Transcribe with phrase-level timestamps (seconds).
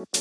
[0.00, 0.16] Hola,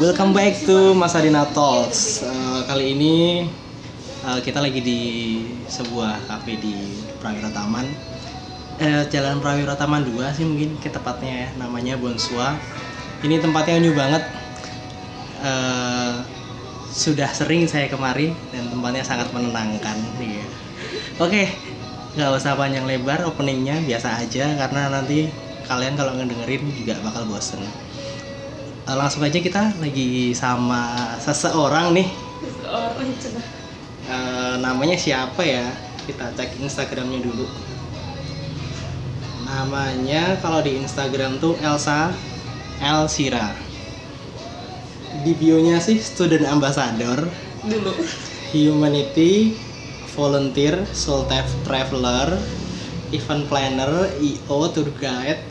[0.00, 2.24] welcome back to Mas Adina Talks.
[2.24, 3.44] Eh, kali ini
[4.24, 5.00] eh, kita lagi di
[5.68, 7.84] sebuah cafe di Prawira Taman.
[8.80, 12.56] Eh, Jalan Prawira Taman 2 sih mungkin ke tepatnya ya, namanya Bonsua.
[13.20, 14.24] Ini tempatnya new banget.
[15.44, 16.37] Eh,
[16.98, 19.94] sudah sering saya kemari dan tempatnya sangat menenangkan.
[20.18, 20.46] Iya.
[21.22, 21.46] Oke,
[22.18, 25.30] nggak usah panjang lebar openingnya biasa aja karena nanti
[25.70, 27.62] kalian kalau ngedengerin juga bakal bosen.
[27.62, 32.08] Eh, langsung aja kita lagi sama seseorang nih
[32.66, 33.40] Orang coba.
[34.08, 35.68] Eh, namanya siapa ya
[36.08, 37.44] kita cek instagramnya dulu
[39.44, 42.12] namanya kalau di instagram tuh Elsa
[42.80, 43.67] Elsira
[45.28, 47.28] di bionya sih student ambassador
[47.68, 47.92] Dulu.
[48.48, 49.52] humanity
[50.16, 52.32] volunteer soul Tra- traveler
[53.12, 55.44] event planner io tour guide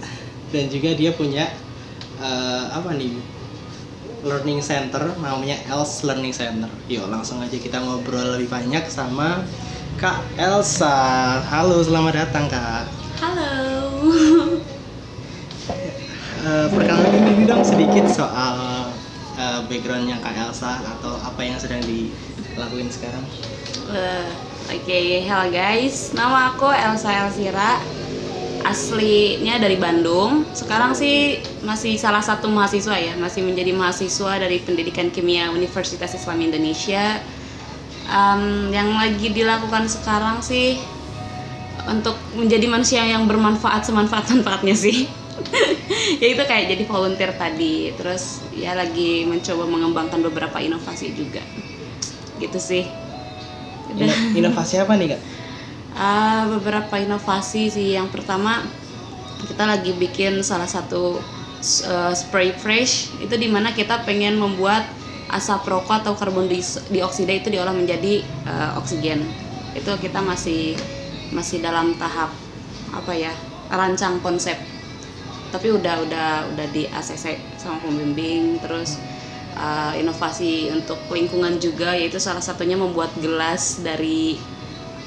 [0.49, 1.45] dan juga dia punya
[2.17, 3.21] eh, apa nih
[4.25, 9.45] learning center namanya Els Learning Center yuk langsung aja kita ngobrol lebih banyak sama
[10.01, 12.85] Kak Elsa halo selamat datang Kak
[13.21, 13.53] Halo.
[16.47, 18.76] Eh, perkenalkan diri dong sedikit soal
[19.47, 23.23] eh, backgroundnya Kak Elsa atau apa yang sedang dilakuin sekarang
[23.87, 24.27] Eh,
[24.67, 26.11] Oke, hello guys.
[26.11, 27.79] Nama aku Elsa Elsira.
[28.67, 30.43] Aslinya dari Bandung.
[30.51, 36.43] Sekarang sih masih salah satu mahasiswa ya, masih menjadi mahasiswa dari Pendidikan Kimia Universitas Islam
[36.43, 37.23] Indonesia.
[38.11, 40.75] Em, yang lagi dilakukan sekarang sih
[41.87, 45.07] untuk menjadi manusia yang bermanfaat semanfaat manfaatnya sih.
[46.21, 47.93] ya itu kayak jadi volunteer tadi.
[47.95, 51.41] Terus ya lagi mencoba mengembangkan beberapa inovasi juga.
[52.37, 52.83] Gitu sih.
[53.93, 55.21] Ino- inovasi apa nih Kak?
[55.97, 57.95] Ah, beberapa inovasi sih.
[57.97, 58.65] Yang pertama
[59.47, 61.21] kita lagi bikin salah satu
[61.87, 64.85] uh, spray fresh itu di mana kita pengen membuat
[65.27, 66.47] asap rokok atau karbon
[66.87, 69.27] dioksida itu diolah menjadi uh, oksigen.
[69.75, 70.79] Itu kita masih
[71.35, 72.31] masih dalam tahap
[72.95, 73.33] apa ya
[73.67, 74.55] rancang konsep.
[75.47, 78.99] Tapi udah udah udah di ACC sama pembimbing terus
[79.57, 84.37] uh, inovasi untuk lingkungan juga yaitu salah satunya membuat gelas dari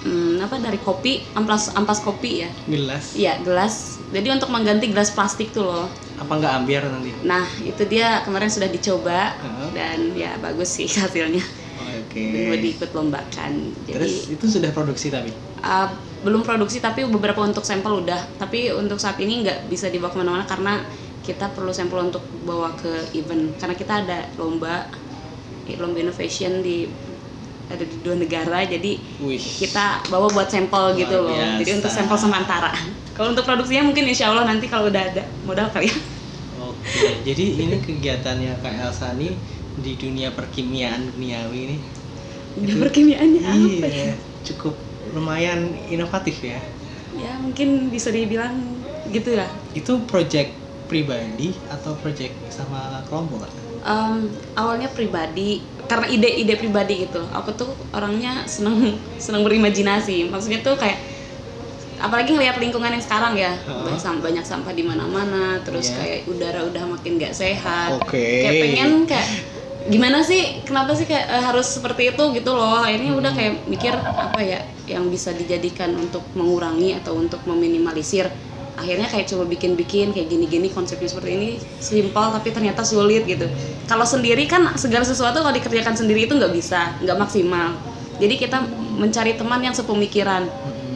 [0.03, 5.15] hmm, apa dari kopi ampas ampas kopi ya Gelas iya gelas jadi untuk mengganti gelas
[5.15, 5.87] plastik tuh loh
[6.21, 7.11] apa nggak ambiar nanti?
[7.25, 9.69] nah itu dia kemarin sudah dicoba Heeh.
[9.73, 11.45] dan ya bagus sih hasilnya
[11.81, 12.49] Oke.
[12.51, 15.33] mau diikut lombakan jadi Terus itu sudah produksi tapi?
[15.65, 15.89] uh,
[16.21, 18.21] belum produksi tapi beberapa untuk sampel udah.
[18.37, 20.85] Tapi untuk saat ini nggak bisa dibawa ke mana-mana karena
[21.25, 23.57] kita perlu sampel untuk bawa ke event.
[23.57, 24.89] Karena kita ada lomba
[25.71, 26.91] lomba innovation di
[27.71, 29.39] ada di dua negara jadi Wih.
[29.39, 31.31] kita bawa buat sampel gitu loh.
[31.31, 31.59] Biasa.
[31.63, 32.75] jadi untuk sampel sementara
[33.17, 35.97] kalau untuk produksinya mungkin insya Allah nanti kalau udah ada modal kali ya?
[36.61, 39.33] Oke, jadi ini kegiatannya Kak Elsa nih
[39.79, 41.77] di dunia perkimiaan duniawi ini.
[42.59, 44.11] Di perkimiaannya apa ya?
[44.11, 44.15] iya,
[44.45, 46.59] cukup lumayan inovatif ya.
[47.17, 48.55] ya mungkin bisa dibilang
[49.11, 50.55] gitu ya Itu project
[50.87, 53.47] pribadi atau project sama kelompok?
[53.81, 58.95] Em, awalnya pribadi karena ide-ide pribadi gitu aku tuh orangnya seneng
[59.25, 60.99] seneng berimajinasi maksudnya tuh kayak
[62.01, 65.97] apalagi ngelihat lingkungan yang sekarang ya banyak sampah, banyak sampah di mana-mana terus Iya.
[66.01, 68.47] kayak udara udah makin gak sehat Oke.
[68.47, 69.29] kayak pengen kayak
[69.89, 72.85] gimana sih kenapa sih kayak eh, harus seperti itu gitu loh?
[72.85, 78.29] Akhirnya udah kayak mikir apa ya yang bisa dijadikan untuk mengurangi atau untuk meminimalisir.
[78.77, 81.49] Akhirnya kayak coba bikin-bikin kayak gini-gini konsepnya seperti ini
[81.81, 83.49] simpel tapi ternyata sulit gitu.
[83.89, 87.77] Kalau sendiri kan segala sesuatu kalau dikerjakan sendiri itu nggak bisa nggak maksimal.
[88.21, 88.61] Jadi kita
[89.01, 90.45] mencari teman yang sepemikiran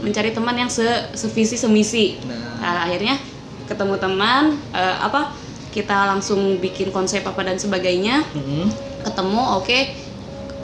[0.05, 0.85] mencari teman yang se
[1.17, 3.17] sevisi semisi Nah, Nah, akhirnya
[3.69, 5.33] ketemu teman eh, apa
[5.75, 8.71] kita langsung bikin konsep apa dan sebagainya mm-mm.
[9.03, 9.79] ketemu oke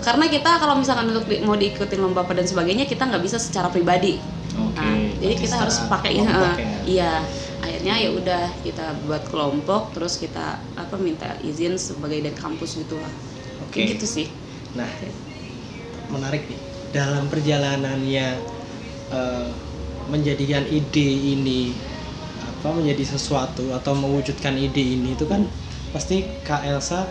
[0.01, 3.37] karena kita kalau misalkan untuk di- mau diikutin lomba apa dan sebagainya kita nggak bisa
[3.43, 4.83] secara pribadi Oke.
[4.83, 6.27] Nah, jadi kita harus pakai ya.
[6.87, 7.13] iya
[7.61, 12.97] akhirnya ya udah kita buat kelompok terus kita apa minta izin sebagai dari kampus gitu
[12.99, 13.13] lah
[13.67, 13.83] Oke.
[13.83, 14.27] Kayak gitu sih
[14.71, 14.87] Nah,
[16.15, 16.61] menarik nih.
[16.95, 18.27] Dalam perjalanannya
[19.11, 19.49] eh,
[20.11, 21.75] menjadikan ide ini
[22.61, 25.49] apa menjadi sesuatu atau mewujudkan ide ini itu kan
[25.97, 27.09] pasti Kak Elsa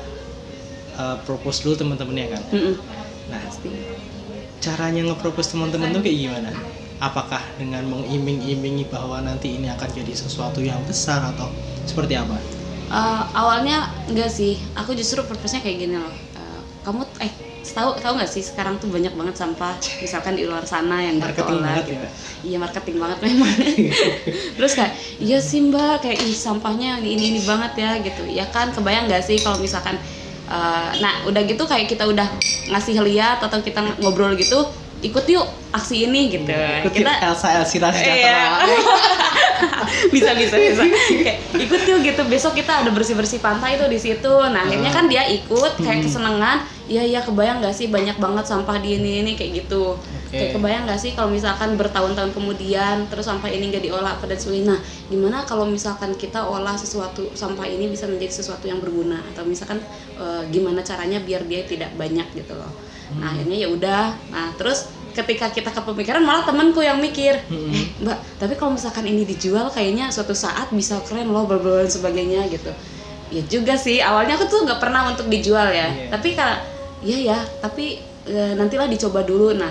[0.96, 2.44] eh, propose dulu teman-temannya kan.
[2.54, 2.75] Mm-mm,
[3.30, 3.69] Nah, pasti
[4.62, 6.51] caranya nge-propose teman-teman tuh kayak gimana?
[7.00, 11.48] Apakah dengan mengiming-imingi bahwa nanti ini akan jadi sesuatu yang besar atau
[11.88, 12.38] seperti apa?
[12.90, 17.31] Eh, awalnya enggak sih aku justru purpose-nya kayak gini loh Eh, kamu eh
[17.64, 21.60] tahu tahu nggak sih sekarang tuh banyak banget sampah misalkan di luar sana yang Marketing
[21.60, 21.96] banget gitu.
[21.96, 22.10] ya.
[22.44, 23.52] iya marketing banget memang
[24.58, 28.72] terus kayak iya sih mbak kayak ih sampahnya ini ini banget ya gitu ya kan
[28.72, 30.00] kebayang nggak sih kalau misalkan
[30.48, 32.28] eh, nah udah gitu kayak kita udah
[32.72, 34.64] ngasih lihat atau kita ngobrol gitu
[35.00, 36.50] ikut yuk aksi ini gitu.
[36.50, 38.66] Ikuti Elsa Elsira Iya.
[40.13, 40.83] bisa bisa bisa.
[40.86, 42.21] Kayak ikut yuk gitu.
[42.25, 44.33] Besok kita ada bersih bersih pantai tuh di situ.
[44.50, 46.06] Nah akhirnya kan dia ikut kayak Hmm.
[46.06, 46.57] kesenangan.
[46.89, 49.94] Iya iya kebayang gak sih banyak banget sampah di ini ini kayak gitu.
[50.33, 54.38] Kayak kebayang gak sih kalau misalkan bertahun-tahun kemudian terus sampah ini gak diolah apa dan
[54.42, 59.22] sebagainya nah gimana kalau misalkan kita olah sesuatu sampah ini bisa menjadi sesuatu yang berguna?
[59.33, 59.77] Atau misalkan
[60.18, 62.74] eh, gimana caranya biar dia tidak banyak gitu loh.
[63.22, 64.06] Nah akhirnya ya udah.
[64.33, 64.89] Nah terus
[65.19, 67.75] ketika kita kepemikiran malah temanku yang mikir Mm-mm.
[67.75, 72.48] eh mbak tapi kalau misalkan ini dijual kayaknya suatu saat bisa keren loh dan sebagainya
[72.48, 72.71] gitu
[73.30, 76.10] ya juga sih awalnya aku tuh nggak pernah untuk dijual ya Iya.
[76.10, 76.56] tapi kalau
[77.06, 79.69] iya ya tapi e, nantilah dicoba dulu nah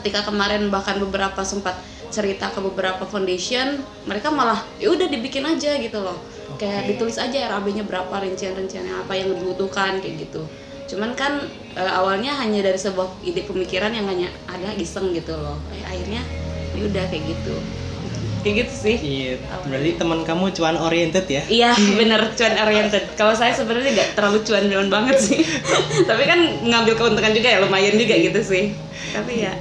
[0.00, 1.78] ketika kemarin bahkan beberapa sempat
[2.10, 6.18] cerita ke beberapa foundation mereka malah ya udah dibikin aja gitu loh
[6.58, 6.88] kayak Oke.
[6.94, 10.42] ditulis aja RAB-nya berapa rincian-rinciannya apa yang dibutuhkan kayak gitu
[10.86, 11.42] cuman kan
[11.74, 16.22] e, awalnya hanya dari sebuah ide pemikiran yang hanya ada iseng gitu loh eh, akhirnya
[16.72, 17.54] ya udah kayak gitu
[18.46, 19.32] kayak gitu sih Iya,
[19.66, 21.42] berarti teman kamu cuan oriented ya?
[21.50, 23.02] Iya bener cuan oriented.
[23.18, 25.42] Kalau saya sebenarnya nggak terlalu cuan-cuan banget sih.
[26.10, 28.70] Tapi kan ngambil keuntungan juga ya lumayan juga gitu sih.
[29.10, 29.54] Tapi ya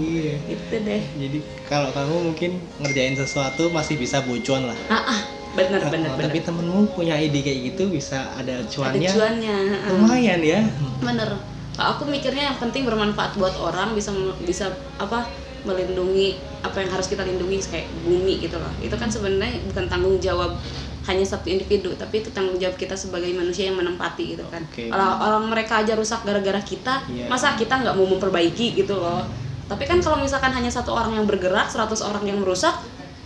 [0.00, 0.40] Iya.
[0.48, 1.02] itu deh.
[1.20, 1.38] Jadi
[1.68, 4.78] kalau kamu mungkin ngerjain sesuatu masih bisa bocuan lah.
[4.88, 5.20] Ah, ah
[5.52, 6.10] bener Oh, bener.
[6.16, 9.10] Tapi temenmu punya ide kayak gitu bisa ada Ada cuannya.
[9.10, 9.56] cuannya.
[9.78, 9.90] ah.
[9.92, 10.60] Lumayan ya.
[10.98, 11.30] Bener.
[11.72, 14.12] Kalau aku mikirnya yang penting bermanfaat buat orang bisa
[14.42, 15.24] bisa apa
[15.62, 18.70] melindungi apa yang harus kita lindungi kayak bumi gitu loh.
[18.78, 20.58] Itu kan sebenarnya bukan tanggung jawab
[21.02, 24.62] hanya satu individu, tapi itu tanggung jawab kita sebagai manusia yang menempati gitu kan.
[24.62, 24.86] Oke.
[24.86, 27.26] Kalau orang mereka aja rusak gara-gara kita, Iya.
[27.26, 29.26] masa kita nggak mau memperbaiki gitu loh.
[29.66, 32.78] Tapi kan kalau misalkan hanya satu orang yang bergerak, 100 orang yang merusak,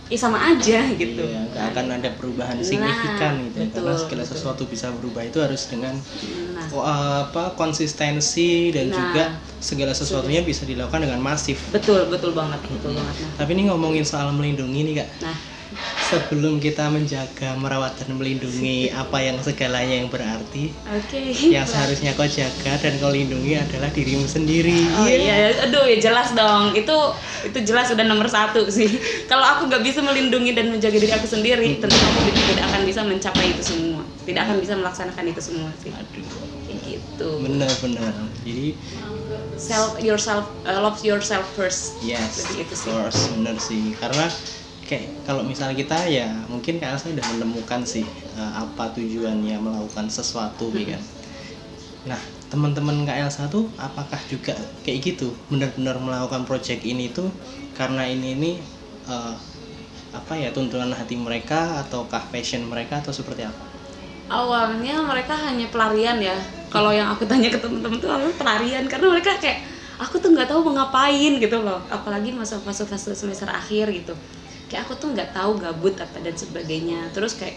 [0.07, 1.23] ya sama aja gitu.
[1.23, 3.57] Iya, nggak akan ada perubahan Nah, signifikan gitu.
[3.59, 3.67] ya.
[3.69, 4.31] Karena betul, segala betul.
[4.35, 5.95] sesuatu bisa berubah itu harus dengan
[6.55, 8.95] Nah, ko- apa konsistensi dan Nah.
[8.95, 9.23] juga
[9.59, 11.69] segala sesuatunya bisa dilakukan dengan masif.
[11.69, 13.15] betul betul banget, betul banget.
[13.19, 15.09] Nah, Tapi ini ngomongin soal melindungi nih kak.
[15.21, 15.37] nah
[16.07, 21.19] Sebelum kita menjaga, merawat dan melindungi apa yang segalanya yang berarti, oke.
[21.51, 24.87] yang seharusnya kau jaga dan kau lindungi adalah dirimu sendiri.
[24.95, 26.71] Oh iya, aduh ya jelas dong.
[26.73, 26.95] Itu
[27.43, 28.87] itu jelas udah nomor satu sih.
[29.31, 32.19] Kalau aku nggak bisa melindungi dan menjaga diri aku sendiri, tentu aku
[32.55, 34.01] tidak akan bisa mencapai itu semua.
[34.23, 35.91] Tidak akan bisa melaksanakan itu semua sih.
[35.91, 36.23] Aduh,
[36.67, 37.29] Kayak gitu.
[37.43, 38.15] benar-benar.
[38.47, 38.79] Jadi
[39.57, 41.97] Self yourself, uh, love yourself first.
[42.05, 42.93] Yes, Lebih itu sih.
[42.93, 43.97] course, bener sih.
[43.97, 44.29] Karena
[44.87, 48.05] kayak kalau misalnya kita ya mungkin kayak saya udah menemukan sih
[48.39, 51.03] eh, apa tujuannya melakukan sesuatu ya kan.
[52.07, 54.55] Nah, teman-teman Kak Elsa tuh apakah juga
[54.87, 55.27] kayak gitu?
[55.51, 57.27] Benar-benar melakukan project ini tuh
[57.75, 58.51] karena ini ini
[59.11, 59.35] eh,
[60.15, 63.65] apa ya tuntunan hati mereka ataukah passion mereka atau seperti apa?
[64.31, 66.35] Awalnya mereka hanya pelarian ya.
[66.67, 69.63] Kalau yang aku tanya ke temen-temen tuh awalnya pelarian karena mereka kayak
[69.99, 71.79] aku tuh nggak tahu mau ngapain gitu loh.
[71.91, 74.15] Apalagi masa fase semester akhir gitu.
[74.67, 77.07] Kayak aku tuh nggak tahu gabut apa dan sebagainya.
[77.15, 77.55] Terus kayak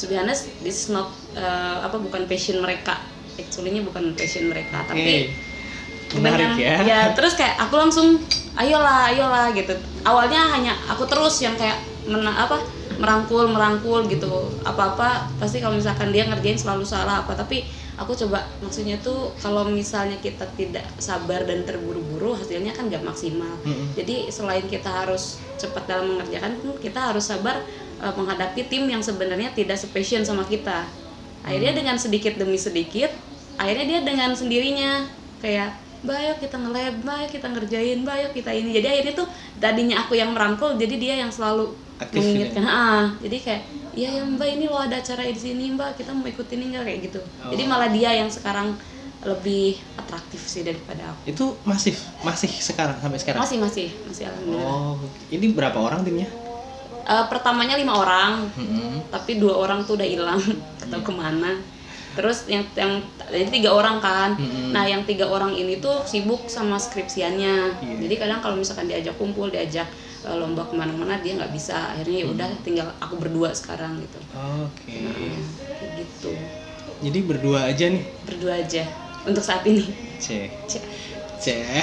[0.00, 2.96] to be honest, this is not uh, apa bukan passion mereka.
[3.34, 6.20] Actually-nya bukan passion mereka, tapi Oke.
[6.20, 7.00] menarik dengan- ya.
[7.16, 8.20] terus kayak aku langsung
[8.54, 9.74] ayolah ayolah gitu
[10.06, 11.74] awalnya hanya aku terus yang kayak
[12.06, 12.60] mena, apa
[13.00, 14.30] merangkul merangkul gitu
[14.62, 15.08] apa apa
[15.40, 20.18] pasti kalau misalkan dia ngerjain selalu salah apa tapi aku coba maksudnya tuh kalau misalnya
[20.18, 23.54] kita tidak sabar dan terburu-buru hasilnya kan nggak maksimal.
[23.62, 23.94] Mm-mm.
[23.94, 27.62] jadi selain kita harus cepat dalam mengerjakan pun kita harus sabar
[28.02, 30.86] eh, menghadapi tim yang sebenarnya tidak sepassion sama kita.
[31.44, 33.12] Akhirnya dengan sedikit demi sedikit
[33.60, 35.06] akhirnya dia dengan sendirinya.
[35.38, 38.70] Kayak mbak ayo kita nge-lab mbak ayo kita ngerjain mbak ayo kita ini.
[38.74, 39.28] Jadi akhirnya tuh
[39.62, 43.62] tadinya aku yang merangkul jadi dia yang selalu Aktif mengingatkan ah jadi kayak
[43.94, 46.84] iya ya mbak ini lo ada acara di sini mbak kita mau ikut ini nggak
[46.84, 47.68] kayak gitu jadi Oh.
[47.68, 48.74] malah dia yang sekarang
[49.22, 53.40] lebih atraktif sih daripada aku Itu masih masih sekarang sampai sekarang.
[53.40, 54.94] masih masih masih alhamdulillah Oh,
[55.28, 56.28] ini berapa orang timnya?
[57.04, 59.08] Eh, pertamanya lima orang Mm-mm.
[59.08, 60.40] tapi dua orang tuh udah hilang
[60.84, 61.56] atau ke mana
[62.12, 64.70] terus yang yang jadi tiga orang kan Mm-mm.
[64.70, 67.96] nah yang tiga orang ini tuh sibuk sama skripsiannya Iya.
[68.00, 69.84] jadi kadang kalau misalkan diajak kumpul diajak
[70.26, 74.96] lomba ke mana-mana dia nggak bisa akhirnya ya udah tinggal aku berdua sekarang gitu Oke.
[74.98, 75.12] Nah,
[75.74, 76.32] kayak gitu
[77.00, 78.04] Jadi berdua aja nih.
[78.24, 78.82] berdua aja
[79.22, 79.84] untuk saat ini
[80.16, 80.50] Cek.
[80.64, 80.82] Cek.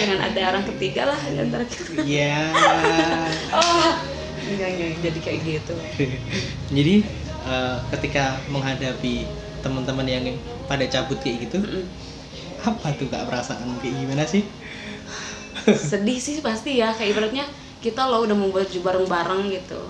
[0.02, 2.50] Jangan ada orang ketiga lah di antara kita Iya.
[3.62, 3.94] oh
[4.42, 5.74] enggak enggak jadi kayak gitu
[6.78, 6.96] Jadi
[7.44, 9.30] eh, ketika menghadapi
[9.62, 10.26] teman-teman yang
[10.66, 11.86] pada cabut kayak gitu, Mm-mm.
[12.60, 14.42] apa tuh kak perasaan kayak gimana sih
[15.68, 17.46] sedih sih pasti ya kayak ibaratnya
[17.82, 19.82] kita loh udah membuat baju bareng-bareng gitu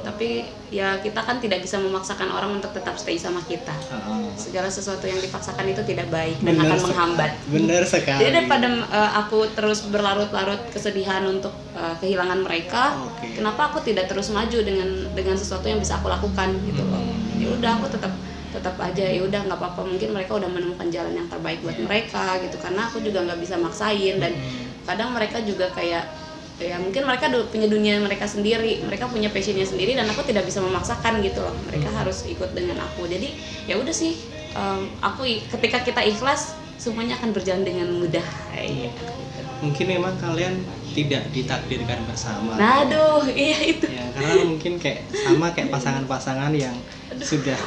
[0.00, 4.28] tapi ya kita kan tidak bisa memaksakan orang untuk tetap stay sama kita Heeh.
[4.34, 6.86] segala sesuatu yang dipaksakan itu tidak baik dan Bener akan sekali.
[6.86, 13.34] menghambat bener sekali jadi daripada uh, aku terus berlarut-larut kesedihan untuk uh, kehilangan mereka Oke.
[13.34, 17.40] kenapa aku tidak terus maju dengan dengan sesuatu yang bisa aku lakukan gitu loh Hmm.
[17.40, 18.12] ya udah aku tetap
[18.50, 21.82] tetap aja ya udah nggak apa-apa mungkin mereka udah menemukan jalan yang terbaik buat Iya.
[21.82, 24.68] mereka gitu karena aku juga nggak bisa maksain dan Hmm.
[24.84, 26.04] kadang mereka juga kayak
[26.60, 26.76] ya.
[26.76, 31.18] Mungkin mereka punya dunia mereka sendiri mereka punya passionnya sendiri dan aku tidak bisa memaksakan
[31.20, 31.56] gitu loh.
[31.66, 31.98] Mereka Hmm.
[32.04, 33.04] harus ikut dengan aku.
[33.04, 33.32] Jadi
[33.64, 34.14] ya udah sih
[34.50, 38.24] em, aku ketika kita ikhlas semuanya akan berjalan dengan mudah.
[38.52, 38.92] Iya.
[39.60, 40.56] mungkin memang kalian
[40.96, 42.56] tidak ditakdirkan bersama.
[42.56, 43.92] Nah aduh iya itu.
[43.92, 46.72] Ya karena mungkin kayak sama kayak pasangan-pasangan yang
[47.20, 47.60] sudah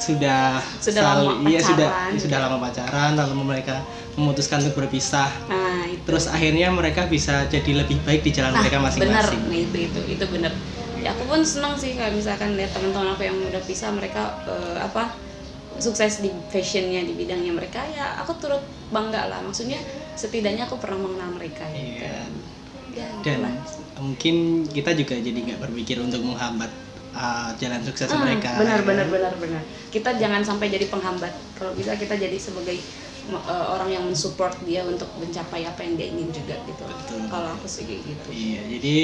[0.00, 2.12] sudah Sudah saling- lama iya sudah pacaran.
[2.16, 3.76] sudah lama pacaran lalu mereka
[4.14, 8.60] memutuskan untuk berpisah nah itu terus akhirnya mereka bisa jadi lebih baik di jalan nah,
[8.60, 10.52] mereka benar masing-masing nah itu itu itu benar
[10.96, 14.78] ya aku pun senang sih kayak misalkan lihat teman-teman aku yang udah pisah mereka eh,
[14.78, 15.12] apa
[15.76, 19.80] sukses di fashionnya di bidangnya mereka ya aku turut bangga lah maksudnya
[20.12, 22.24] setidaknya aku pernah mengenal mereka gitu Iya.
[22.90, 23.54] ya dan itulah.
[23.98, 24.34] mungkin
[24.66, 26.68] kita juga jadi nggak berpikir untuk menghambat
[27.14, 29.14] uh, jalan sukses Ah, mereka benar ya benar kan?
[29.14, 31.34] benar benar kita jangan sampai jadi penghambat.
[31.58, 32.78] Kalau bisa kita jadi sebagai
[33.30, 36.82] eh, orang yang mensupport dia untuk mencapai apa yang dia ingin juga gitu.
[36.86, 37.20] Betul.
[37.26, 38.28] kalau aku sih gitu.
[38.30, 38.94] Iya jadi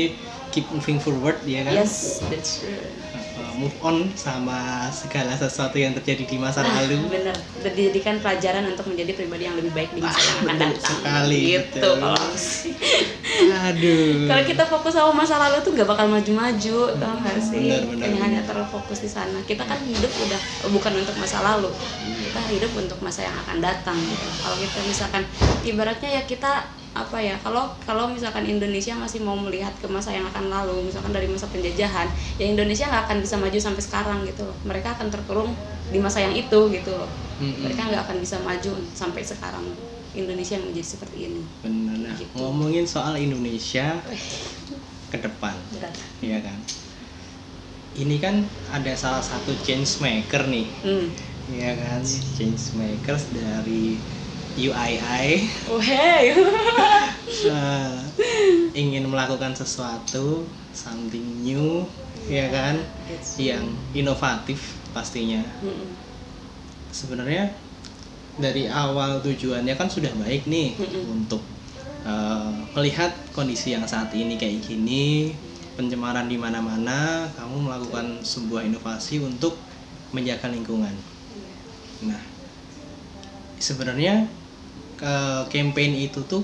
[0.55, 1.75] keep moving forward ya kan?
[1.75, 2.71] Yes that's true.
[2.71, 3.06] Uh,
[3.57, 7.09] move on sama segala sesuatu yang terjadi di masa lalu.
[7.09, 7.37] bener.
[7.65, 10.97] Dan dijadikan pelajaran untuk menjadi pribadi yang lebih baik di masa yang akan datang.
[11.01, 11.81] sekali, gitu.
[11.81, 11.95] betul.
[12.01, 12.25] kalau
[13.67, 14.29] aduh.
[14.29, 17.69] Kalau kita fokus sama masa lalu tuh nggak bakal maju-maju tau gak sih?
[17.69, 18.21] Bener, bener, bener.
[18.23, 19.39] hanya terfokus di sana.
[19.45, 21.73] Kita kan hidup udah bukan untuk masa lalu.
[22.05, 22.15] Iya.
[22.29, 24.29] kita hidup untuk masa yang akan datang gitu.
[24.45, 25.23] Kalau kita misalkan
[25.65, 26.69] ibaratnya ya kita
[27.05, 31.13] apa ya kalau kalau misalkan Indonesia masih mau melihat ke masa yang akan lalu misalkan
[31.13, 32.09] dari masa penjajahan
[32.41, 34.57] ya Indonesia nggak akan bisa maju sampai sekarang gitu loh.
[34.65, 35.53] Mereka akan terkurung
[35.93, 37.09] di masa yang itu gitu loh.
[37.37, 39.65] Mereka nggak akan bisa maju sampai sekarang.
[40.17, 41.43] Indonesia yang menjadi seperti ini.
[41.61, 42.33] Benar nah, Gitu.
[42.41, 44.01] ngomongin soal Indonesia
[45.13, 45.53] ke depan.
[45.77, 45.93] Berat.
[46.25, 46.57] Ya kan?
[47.97, 50.67] Ini kan ada salah satu change maker nih.
[50.81, 51.09] Hmm.
[51.47, 52.01] ya kan?
[52.37, 54.01] Change makers dari
[54.57, 55.29] UII
[55.69, 56.33] oh hey.
[57.47, 57.97] Eh,
[58.73, 61.85] ingin melakukan sesuatu something new
[62.27, 62.81] ya kan?
[63.39, 65.45] Yang inovatif pastinya.
[65.61, 65.93] Mm-mm.
[66.91, 67.53] sebenarnya
[68.41, 71.13] dari awal tujuannya kan sudah baik nih Mm-mm.
[71.13, 71.45] untuk
[72.09, 75.37] eh, melihat kondisi yang saat ini kayak gini
[75.77, 79.61] pencemaran di mana-mana kamu melakukan sebuah inovasi untuk
[80.17, 80.95] menjaga lingkungan.
[82.09, 82.23] Nah
[83.61, 84.25] sebenarnya
[84.97, 85.15] ke
[85.49, 86.43] campaign itu tuh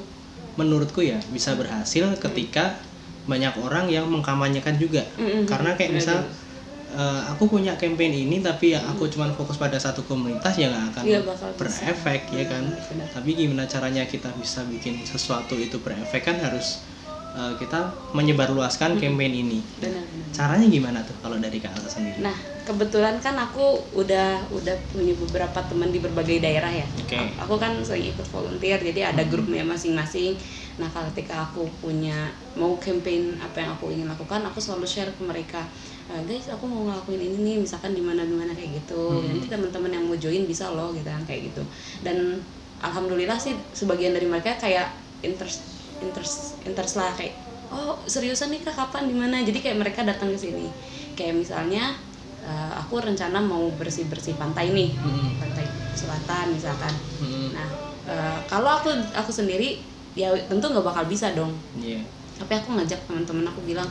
[0.54, 2.76] menurutku ya bisa berhasil ketika
[3.24, 5.48] banyak orang yang mengkampanyekan juga Mm-mm.
[5.48, 7.00] karena kayak misal Benar-benar.
[7.16, 10.86] eh, aku punya campaign ini tapi ya aku cuma fokus pada satu komunitas ya nggak
[10.92, 11.88] akan Iya, bakal bisa.
[11.88, 13.06] berefek ya kan Benar.
[13.08, 16.84] tapi gimana caranya kita bisa bikin sesuatu itu berefek kan harus
[17.32, 17.78] eh, kita
[18.12, 22.32] menyebarluaskan campaign ini benar-benar caranya gimana tuh kalau dari kak Alsa sendiri Nah,
[22.64, 26.86] kebetulan kan aku udah udah punya beberapa teman di berbagai daerah ya.
[26.96, 27.20] Oke.
[27.20, 30.32] A- Aku kan sering ikut volunteer, jadi ada grupnya masing-masing.
[30.80, 35.12] Nah, kalau ketika aku punya mau campaign apa yang aku ingin lakukan, aku selalu share
[35.12, 35.60] ke mereka.
[36.08, 39.20] "Eh, guys, aku mau ngelakuin ini nih, misalkan di mana di mana kayak gitu.
[39.20, 39.36] Hmm.
[39.36, 41.62] Nanti teman-teman yang mau join bisa loh gitu kan kayak gitu.
[42.00, 42.40] Dan
[42.80, 44.88] alhamdulillah sih sebagian dari mereka kayak
[45.20, 45.71] interest
[46.02, 47.32] interest interest lah kayak
[47.72, 48.74] oh seriusan nih kak?
[48.76, 49.08] Kapan?
[49.08, 49.40] Di mana?
[49.40, 50.68] Jadi kayak mereka datang ke sini.
[51.16, 51.96] Kayak misalnya
[52.44, 54.92] eh, aku rencana mau bersih bersih pantai nih.
[54.92, 55.40] Mm-mm.
[55.40, 55.64] pantai
[55.96, 56.92] selatan misalkan.
[57.22, 57.48] Mm-mm.
[57.56, 57.68] nah
[58.10, 59.80] eh, kalau aku aku sendiri
[60.12, 61.56] ya tentu nggak bakal bisa dong.
[61.80, 62.04] Iya.
[62.32, 63.86] tapi aku ngajak teman-teman aku bilang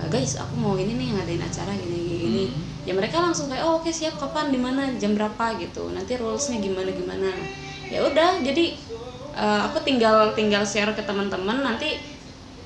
[0.00, 2.88] "Eh, guys aku mau ini nih ngadain acara gini gini, gini." Hmm.
[2.88, 4.16] ya mereka langsung kayak oh oke siap.
[4.16, 4.48] Kapan?
[4.50, 4.88] Di mana?
[4.96, 5.60] Jam berapa?
[5.60, 5.92] gitu.
[5.92, 7.28] Nanti rulesnya gimana gimana.
[7.90, 8.72] Ya udah jadi
[9.40, 11.96] eh, aku tinggal tinggal share ke teman-teman nanti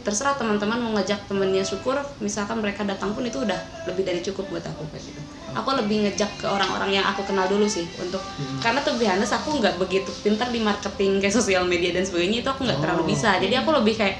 [0.04, 3.56] terserah teman-teman mau ngajak temennya syukur misalkan mereka datang pun itu udah
[3.88, 5.20] lebih dari cukup buat aku kayak gitu
[5.56, 8.60] aku lebih ngejak ke orang-orang yang aku kenal dulu sih untuk Hmm.
[8.60, 12.50] karena tuh honest aku nggak begitu pintar di marketing kayak sosial media dan sebagainya itu
[12.50, 13.48] aku nggak terlalu Oh, bisa oke.
[13.48, 14.16] jadi aku lebih kayak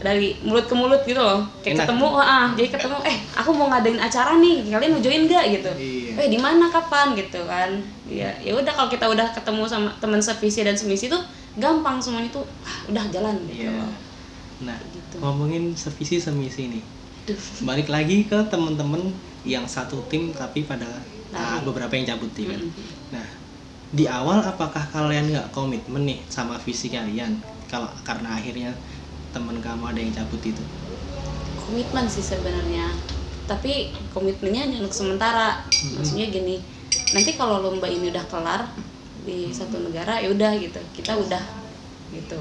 [0.00, 1.84] dari mulut ke mulut gitu loh kayak Enak.
[1.84, 5.70] ketemu ah jadi ketemu eh aku mau ngadain acara nih kalian mau join gak gitu
[5.76, 6.12] Iya.
[6.16, 7.68] eh di mana kapan gitu kan
[8.08, 11.20] ya ya udah kalau kita udah ketemu sama teman sevisi dan semisi tuh
[11.60, 13.92] gampang semuanya tuh ah, udah jalan gitu loh
[14.60, 15.16] Nah, Gitu.
[15.24, 16.84] ngomongin sevisi semisi nih.
[17.24, 17.40] Duh.
[17.64, 19.08] Balik lagi ke temen-temen
[19.40, 20.84] yang satu tim tapi pada
[21.32, 21.56] Nah.
[21.56, 22.60] ah, beberapa yang cabut tim kan.
[22.60, 22.86] Mm-mm.
[23.08, 23.24] Nah,
[23.90, 28.70] di awal apakah kalian nggak komitmen nih sama visi kalian kalau karena akhirnya
[29.32, 30.62] teman kamu ada yang cabut itu
[31.56, 32.90] komitmen sih sebenarnya
[33.46, 35.62] tapi komitmennya hanya untuk sementara
[35.96, 36.62] maksudnya gini
[37.10, 38.62] nanti kalau lomba ini udah kelar
[39.26, 40.80] di satu negara ya udah gitu.
[40.96, 41.42] Kita udah
[42.10, 42.40] gitu.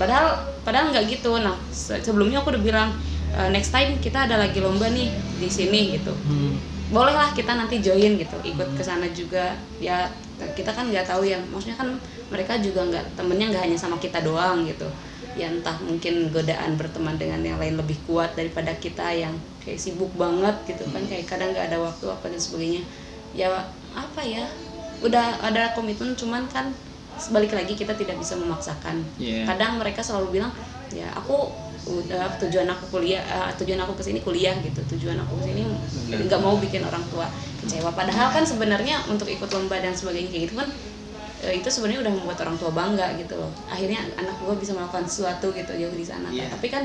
[0.00, 1.32] Padahal padahal nggak gitu.
[1.40, 2.88] Nah se- sebelumnya aku udah bilang
[3.30, 5.08] "E, next time kita ada lagi lomba nih
[5.40, 6.12] di sini gitu.
[6.26, 6.54] Hmm.
[6.90, 8.34] bolehlah kita nanti join gitu.
[8.42, 9.54] Ikut ke sana juga.
[9.78, 10.10] Ya
[10.58, 11.86] kita kan nggak tahu ya maksudnya kan
[12.32, 14.90] mereka juga nggak temennya nggak hanya sama kita doang gitu.
[15.38, 19.30] Ya entah mungkin godaan berteman dengan yang lain lebih kuat daripada kita yang
[19.62, 21.02] kayak sibuk banget gitu kan.
[21.06, 22.82] Kayak kadang nggak ada waktu apa dan sebagainya.
[23.30, 23.46] Ya
[23.94, 24.42] apa ya
[25.00, 26.72] udah ada komitmen cuman kan
[27.30, 29.44] balik lagi kita tidak bisa memaksakan Iya.
[29.44, 30.52] kadang mereka selalu bilang
[30.90, 35.40] ya aku udah tujuan aku kuliah eh, tujuan aku ke sini kuliah gitu tujuan aku
[35.40, 35.62] ke sini
[36.28, 37.24] nggak mau bikin orang tua
[37.58, 40.68] kecewa padahal kan sebenarnya untuk ikut lomba dan sebagainya kayak gitu kan
[41.40, 45.04] eh, itu sebenarnya udah membuat orang tua bangga gitu loh akhirnya anak gua bisa melakukan
[45.04, 46.36] sesuatu gitu jauh di sana kan.
[46.36, 46.46] Iya.
[46.52, 46.84] tapi kan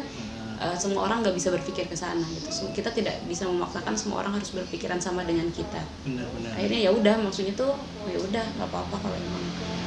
[0.62, 2.50] eh, semua orang nggak bisa berpikir ke sana gitu.
[2.51, 5.81] So, kita tidak bisa memaksakan semua orang harus berpikiran sama dengan kita.
[6.07, 7.74] Benar-benar akhirnya ya udah maksudnya tuh
[8.07, 9.43] ya udah nggak apa-apa kalau emang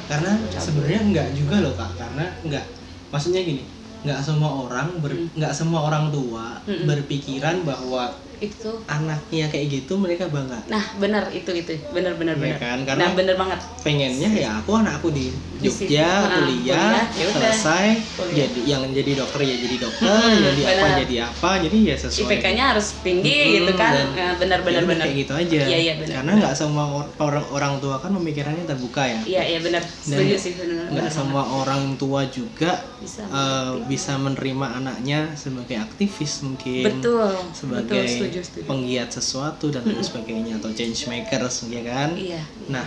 [0.08, 1.90] karena sebenarnya nggak juga loh kak.
[1.96, 2.64] Karena nggak
[3.12, 3.64] maksudnya gini
[3.98, 5.26] nggak semua orang Hmm.
[5.34, 6.86] nggak semua orang tua Mm-mm.
[6.86, 8.70] berpikiran bahwa itu.
[8.84, 10.58] Anaknya kayak gitu mereka bangga.
[10.66, 11.74] Nah benar itu itu.
[11.88, 12.58] Benar benar Iya benar.
[12.58, 12.78] kan?
[12.84, 13.60] Karena- nah benar banget.
[13.78, 15.66] pengennya ya aku anakku di Di.
[15.66, 17.86] Jogja Ah, kuliah, kuliah, ya selesai.
[18.14, 18.46] Kuliah.
[18.46, 20.98] jadi yang jadi dokter ya jadi dokter Mm-mm, jadi apa benar.
[21.00, 21.50] jadi apa.
[21.58, 22.26] Jadi ya sesuai.
[22.28, 23.92] IPK-nya harus tinggi Mm-mm, gitu kan?
[24.08, 25.04] Nah, benar benar ya benar.
[25.04, 25.60] kayak gitu aja.
[25.64, 29.20] Iya, iya, benar, karena nggak semua or- orang orang tua kan pemikirannya terbuka ya.
[29.24, 29.82] Iya iya benar.
[29.82, 36.40] Setuju sih benar nggak semua orang tua juga bisa eh, bisa menerima anaknya sebagai aktivis
[36.40, 41.82] mungkin betul sebagai betul setuju setuju penggiat sesuatu dan lain sebagainya atau change makers ya
[41.82, 42.84] kan iya Nah,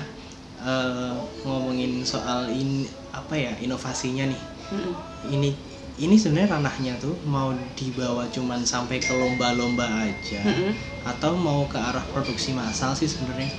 [0.62, 4.42] eh, ngomongin soal ini apa ya inovasinya nih.
[4.72, 4.94] Mm-mm.
[5.28, 5.50] Ini
[5.98, 10.74] ini sebenarnya ranahnya tuh mau dibawa cuman sampai ke lomba-lomba aja Mm-mm.
[11.04, 13.50] atau mau ke arah produksi massal sih sebenarnya.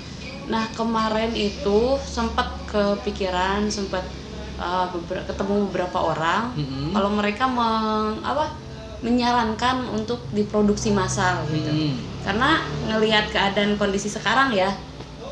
[0.43, 4.03] nah kemarin itu sempat kepikiran sempat
[4.59, 6.91] uh, beber- ketemu beberapa orang Mm-mm.
[6.91, 8.51] kalau mereka meng, apa
[9.03, 11.69] menyarankan untuk diproduksi massal gitu.
[11.69, 11.99] Mm-mm.
[12.23, 14.71] karena ngelihat keadaan kondisi sekarang ya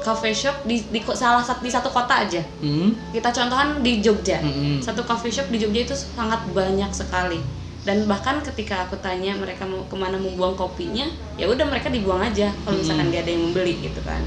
[0.02, 2.42] cafe shop di, di salah satu di satu kota aja.
[2.60, 3.14] Mm-mm.
[3.14, 4.42] kita contohkan di Jogja.
[4.42, 4.82] Mm-mm.
[4.82, 7.38] satu coffee shop di Jogja itu sangat banyak sekali.
[7.80, 11.08] Dan bahkan ketika aku tanya mereka mau ke mana membuang kopinya
[11.40, 14.20] ya udah mereka dibuang aja kalau misalkan nggak ada yang membeli gitu kan.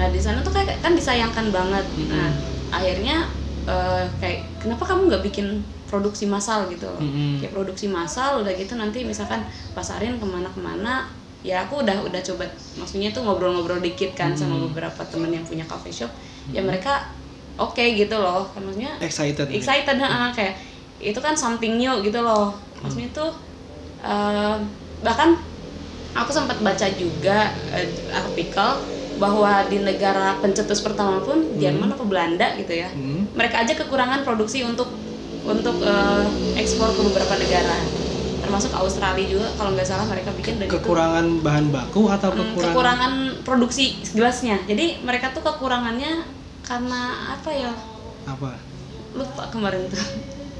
[0.00, 1.84] Nah di sana tuh kayak kan disayangkan banget.
[2.08, 2.32] Nah
[2.72, 3.28] akhirnya
[3.68, 5.60] eh, kayak kenapa kamu nggak bikin
[5.94, 6.90] produksi massal gitu.
[6.90, 7.38] Loh Mm-mm.
[7.38, 11.06] kayak produksi massal udah gitu nanti misalkan pasarin ke mana-kemana
[11.46, 12.42] ya aku udah udah coba
[12.74, 16.10] maksudnya tuh ngobrol-ngobrol dikit kan sama beberapa temen yang punya coffee shop
[16.50, 17.06] ya mereka
[17.54, 18.42] oke gitu loh.
[18.50, 19.46] Kan maksudnya Excited.
[19.54, 20.58] excited ha, kayak
[20.98, 22.50] itu kan something new gitu loh.
[22.82, 23.30] Maksudnya tuh
[24.02, 24.56] eh,
[25.00, 25.36] bahkan
[26.16, 28.70] aku sempat baca juga eh, artikel
[29.14, 33.30] bahwa di negara pencetus pertama pun Jerman apa Belanda gitu ya Mm.
[33.38, 34.90] mereka aja kekurangan produksi untuk
[35.44, 36.24] untuk eh,
[36.56, 37.76] ekspor ke beberapa negara
[38.40, 42.52] termasuk Australia juga kalau nggak salah mereka bikin dan itu Kekurangan bahan baku atau Hmm,
[42.52, 46.28] kekurangan, kekurangan produksi gelasnya jadi mereka tuh kekurangannya
[46.60, 47.72] karena apa ya
[48.24, 48.56] apa?
[49.12, 50.00] lupa kemarin tuh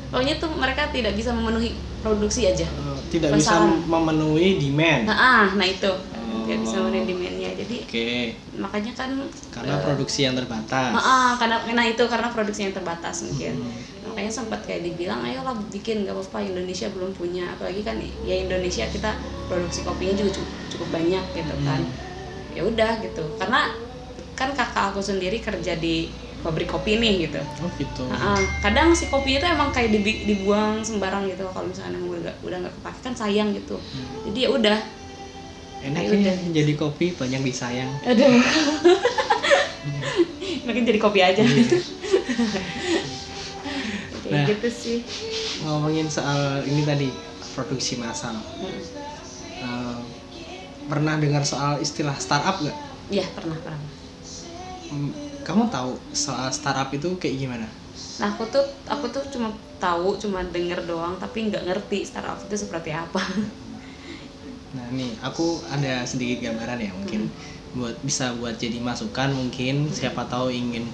[0.08, 3.84] pokoknya tuh mereka tidak bisa memenuhi produksi aja Eh, tidak bisa Pasaran.
[3.84, 5.02] memenuhi demand.
[5.04, 5.92] nah ah nah itu
[6.34, 8.10] Tidak bisa demandnya jadi Oke,
[8.58, 9.10] makanya kan
[9.54, 10.90] karena eh, produksi yang terbatas.
[10.98, 13.54] ah, karena karena itu karena produksi yang terbatas mungkin.
[13.62, 13.82] Hmm.
[14.04, 17.56] makanya sempat kayak dibilang ayolah bikin nggak apa-apa Indonesia belum punya.
[17.56, 19.10] Apalagi kan ya Indonesia kita
[19.48, 21.80] produksi kopinya juga cukup, cukup banyak gitu kan.
[22.52, 23.24] Ya udah gitu.
[23.40, 23.72] Karena
[24.36, 26.10] kan kakak aku sendiri kerja di
[26.44, 27.40] pabrik kopi nih gitu.
[27.64, 28.04] Oh gitu.
[28.04, 31.48] Nah, kadang si kopi itu emang kayak dibi- dibuang sembarang gitu.
[31.48, 33.80] Kalau misalnya udah udah nggak kepake kan sayang gitu.
[34.28, 34.78] Jadi ya udah
[35.84, 36.36] Enak Ya udah.
[36.50, 37.92] jadi kopi banyak disayang.
[38.08, 38.40] aduh
[40.64, 41.76] makin jadi kopi aja kayak
[44.24, 44.48] Nah.
[44.48, 44.98] gitu sih
[45.60, 47.08] Ngomongin soal ini tadi
[47.52, 48.32] produksi massal.
[48.32, 48.80] Hmm.
[49.60, 50.00] Eh,
[50.88, 52.76] pernah dengar soal istilah startup nggak?
[53.12, 53.80] Iya pernah pernah
[54.84, 55.12] Hmm,
[55.44, 57.68] Kamu tahu soal startup itu kayak gimana?
[58.14, 62.54] nah aku tuh aku tuh cuma tahu cuma denger doang tapi nggak ngerti startup itu
[62.56, 63.18] seperti apa
[64.74, 67.30] Nah nih aku ada sedikit gambaran ya mungkin
[67.78, 70.84] buat bisa buat jadi masukan mungkin siapa tahu ingin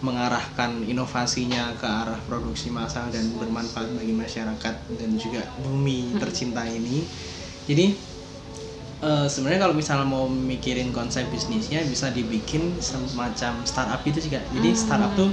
[0.00, 6.98] mengarahkan inovasinya ke arah produksi massal dan bermanfaat bagi masyarakat dan juga bumi tercinta ini.
[7.68, 7.86] Jadi
[9.00, 14.44] Eh, sebenarnya kalau misalnya mau mikirin konsep bisnisnya bisa dibikin semacam startup itu sih kak.
[14.52, 15.32] Jadi startup tuh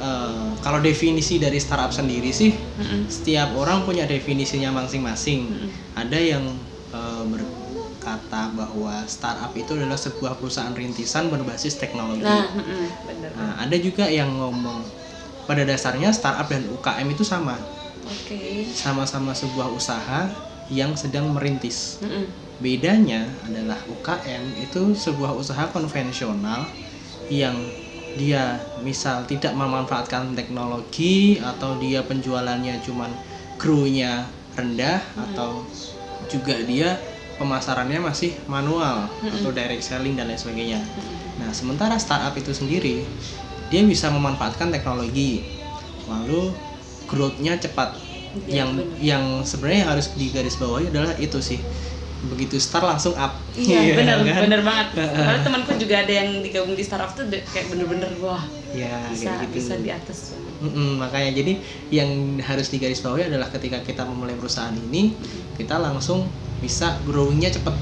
[0.00, 3.04] eh, kalau definisi dari startup sendiri sih Mm-mm.
[3.12, 5.52] setiap orang punya definisinya masing-masing.
[5.92, 6.44] Ada yang
[6.90, 12.24] eh, berkata bahwa startup itu adalah sebuah perusahaan rintisan berbasis teknologi.
[12.26, 12.48] Nah,
[13.06, 13.30] bener.
[13.34, 14.82] Nah, ada juga yang ngomong
[15.44, 17.58] pada dasarnya startup dan UKM itu sama,
[18.06, 18.62] Oke.
[18.70, 20.30] sama-sama sebuah usaha
[20.70, 21.98] yang sedang merintis.
[22.00, 22.30] Mm-mm.
[22.62, 26.68] Bedanya adalah UKM itu sebuah usaha konvensional
[27.32, 27.56] yang
[28.18, 33.10] dia misal tidak memanfaatkan teknologi atau dia penjualannya cuman
[33.54, 34.26] crew-nya
[34.58, 35.62] rendah atau
[36.30, 36.96] juga dia
[37.36, 40.80] pemasarannya masih manual atau direct selling dan lain sebagainya.
[41.40, 43.02] Nah, sementara startup itu sendiri
[43.70, 45.42] dia bisa memanfaatkan teknologi
[46.06, 46.52] lalu
[47.06, 47.96] growth-nya cepat.
[48.46, 48.86] Iya, yang benar.
[49.02, 51.58] yang sebenarnya harus digarisbawahi adalah itu sih.
[52.30, 53.34] Begitu start langsung up.
[53.58, 54.40] Iya, bener, kan?
[54.46, 54.88] bener banget.
[54.94, 59.50] Karena temanku juga ada yang digabung di startup tuh kayak bener-bener wah Ya, bisa kayak
[59.50, 59.54] gitu.
[59.58, 60.18] bisa di atas.
[60.60, 61.52] Mm-mm, makanya jadi
[61.90, 65.16] yang harus digarisbawahi adalah ketika kita memulai perusahaan ini
[65.60, 66.20] kita langsung
[66.64, 67.74] bisa growingnya cepet.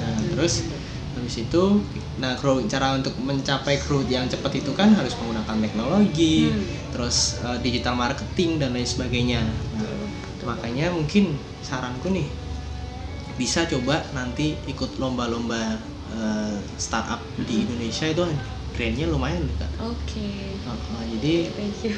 [0.00, 0.54] Nah, terus
[1.16, 1.62] habis itu
[2.22, 6.62] nah grow cara untuk mencapai growth yang cepat itu kan harus menggunakan teknologi, Hmm.
[6.94, 9.40] terus eh, digital marketing dan lain sebagainya.
[9.74, 9.92] Nah,
[10.46, 11.24] makanya mungkin
[11.64, 12.28] saranku nih
[13.38, 15.62] bisa coba nanti ikut lomba-lomba
[16.10, 18.24] eh, startup di Indonesia itu
[18.74, 19.70] grandnya lumayan kak.
[19.82, 20.28] Oke.
[20.58, 21.94] Heeh, jadi Thank you.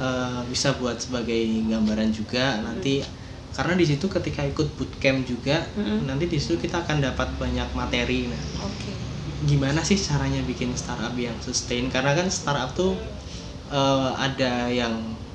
[0.00, 3.02] eh, bisa buat sebagai gambaran juga nanti
[3.54, 6.04] karena di situ ketika ikut bootcamp juga Mm-mm.
[6.04, 8.90] nanti di situ kita akan dapat banyak materi nah Oke.
[9.42, 12.98] gimana sih caranya bikin startup yang sustain karena kan startup tuh
[13.70, 14.92] eh, ada yang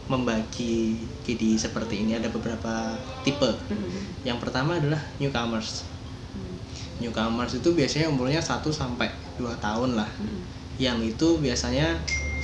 [0.09, 4.25] membagi jadi seperti ini ada beberapa tipe Mm-mm.
[4.25, 5.87] yang pertama adalah newcomers
[6.29, 6.55] Mm.
[7.01, 10.41] newcomers itu biasanya umurnya 1 sampai 2 tahun lah Mm.
[10.77, 11.97] yang itu biasanya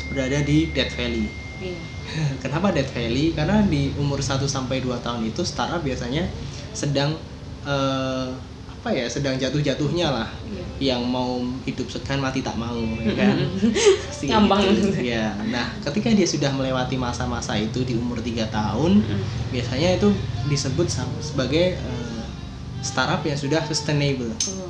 [0.09, 1.77] berada di Dead Valley Iya.
[2.43, 3.33] Kenapa Dead Valley?
[3.33, 6.27] Karena di umur 1 sampai 2 tahun itu startup biasanya
[6.71, 7.17] sedang
[7.65, 8.27] eh,
[8.69, 9.09] apa ya?
[9.09, 10.29] Sedang jatuh-jatuhnya lah.
[10.77, 10.93] Iya.
[10.93, 13.37] Yang mau hidup segan mati tak mau, ya kan?
[14.29, 14.61] Ngambang.
[14.69, 15.01] gitu.
[15.01, 15.33] Ya.
[15.49, 19.21] Nah, ketika dia sudah melewati masa-masa itu di umur 3 tahun, Mm.
[19.49, 20.13] biasanya itu
[20.45, 20.87] disebut
[21.23, 22.25] sebagai eh,
[22.85, 24.29] startup yang sudah sustainable.
[24.53, 24.69] Oh.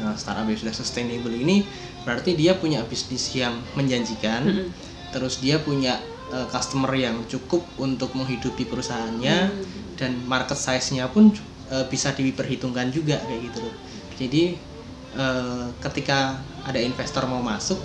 [0.00, 1.66] Nah, startup yang sudah sustainable ini
[2.04, 4.68] berarti dia punya bisnis yang menjanjikan Mm-mm.
[5.10, 5.96] terus dia punya
[6.32, 9.64] uh, customer yang cukup untuk menghidupi perusahaannya Hmm.
[9.98, 11.34] dan market size-nya pun
[11.70, 13.74] uh, bisa diperhitungkan juga kayak gitu loh.
[14.14, 14.42] Jadi
[15.18, 17.78] uh, ketika ada investor mau masuk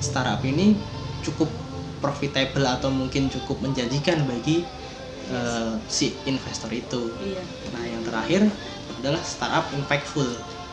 [0.00, 0.74] startup ini
[1.22, 1.50] cukup
[2.02, 4.66] profitable atau mungkin cukup menjanjikan bagi
[5.30, 7.14] uh, si investor itu.
[7.22, 7.42] Iya.
[7.70, 8.42] Nah, yang terakhir
[8.98, 10.26] adalah startup impactful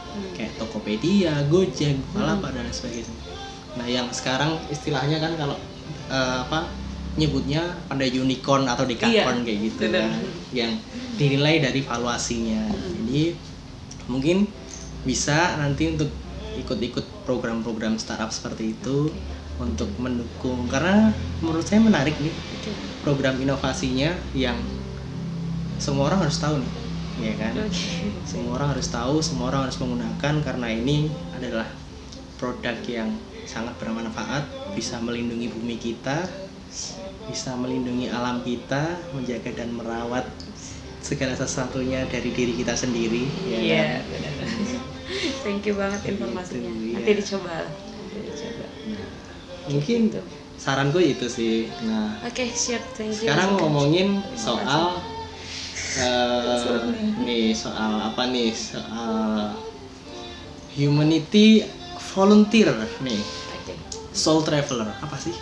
[0.09, 0.33] Hmm.
[0.33, 3.13] kayak Tokopedia, Gojek, Bukalapak dan lain sebagainya.
[3.77, 5.53] Nah, yang sekarang istilahnya kan kalau
[6.09, 6.65] eh, apa
[7.15, 10.07] nyebutnya pada unicorn atau dekakorn Iya, kayak gitu bener.
[10.07, 10.11] kan,
[10.55, 10.71] yang
[11.19, 12.69] dinilai dari valuasinya.
[12.73, 13.35] Jadi
[14.09, 14.47] mungkin
[15.03, 16.09] bisa nanti untuk
[16.59, 19.07] ikut-ikut program-program startup seperti itu
[19.59, 21.11] untuk mendukung karena
[21.43, 22.31] menurut saya menarik nih
[23.03, 24.55] program inovasinya yang
[25.79, 26.71] semua orang harus tahu nih
[27.19, 28.07] ya kan Oke.
[28.23, 31.67] semua orang harus tahu semua orang harus menggunakan karena ini adalah
[32.39, 33.11] produk yang
[33.49, 36.21] sangat bermanfaat bisa melindungi bumi kita
[37.25, 40.25] bisa melindungi alam kita menjaga dan merawat
[40.99, 44.01] segala sesuatunya dari diri kita sendiri ya Iya, kan?
[44.05, 44.33] benar.
[45.41, 46.69] Thank you banget informasinya.
[46.69, 47.17] Gitu, Nanti iya.
[47.17, 47.69] dicoba lah.
[47.71, 48.65] Nanti dicoba.
[49.65, 50.21] mungkin Gitu.
[50.55, 52.81] saranku itu sih nah Oke, siap.
[52.93, 53.25] Thank you.
[53.25, 55.01] sekarang ngomongin soal
[55.97, 56.81] eh
[57.19, 59.57] nih soal apa nih soal
[60.71, 61.65] humanity
[62.11, 63.21] volunteer nih.
[64.13, 65.35] Soul traveler apa sih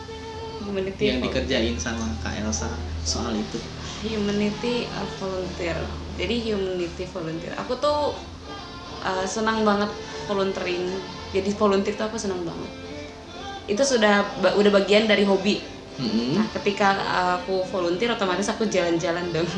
[0.67, 2.67] Humanity yang dikerjain sama Kak Elsa
[3.07, 3.59] soal itu
[3.97, 5.77] Humanity uh, volunteer.
[6.21, 7.53] Jadi humanity volunteer.
[7.57, 8.13] Aku tuh
[9.01, 9.89] uh, senang banget
[10.29, 10.85] volunteering.
[11.33, 12.71] Jadi volunteer tuh aku senang banget.
[13.65, 14.21] Itu sudah
[14.53, 15.65] udah bagian dari hobi.
[15.97, 16.37] Mm-mm.
[16.37, 16.93] Nah, ketika
[17.41, 19.49] aku volunteer otomatis aku jalan-jalan dong.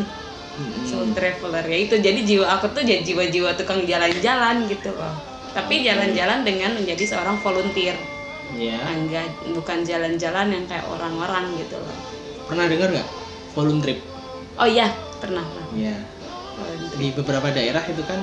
[0.59, 0.83] Mm-mm.
[0.83, 5.15] soul traveler ya itu jadi jiwa aku tuh jadi jiwa-jiwa tukang jalan-jalan gitu loh
[5.55, 7.95] tapi jalan-jalan dengan menjadi seorang volunteer
[8.55, 11.97] ya enggak bukan jalan-jalan yang kayak orang-orang gitu loh.
[12.49, 13.09] Pernah dengar nggak?
[13.53, 13.99] Voluntrip
[14.59, 14.91] oh iya
[15.23, 15.95] pernah ya
[16.53, 16.97] volunteer.
[16.99, 18.19] di beberapa daerah itu kan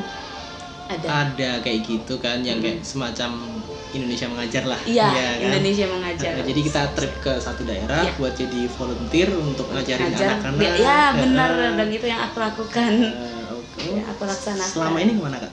[0.87, 1.07] ada.
[1.27, 3.59] ada kayak gitu kan yang kayak semacam
[3.91, 4.79] Indonesia mengajar lah.
[4.87, 5.09] Iya
[5.41, 5.51] kan?
[5.51, 6.33] Indonesia mengajar.
[6.37, 8.13] Nah, jadi kita trip ke satu daerah Iya.
[8.21, 10.29] buat jadi volunteer untuk ngajarin Ngajar.
[10.37, 10.75] anak-anak.
[10.79, 12.93] Ya benar Eh, dan itu yang aku lakukan.
[13.03, 13.83] Eh, oke.
[13.83, 14.71] ya, aku laksanakan.
[14.71, 15.53] Selama ini ke mana kak?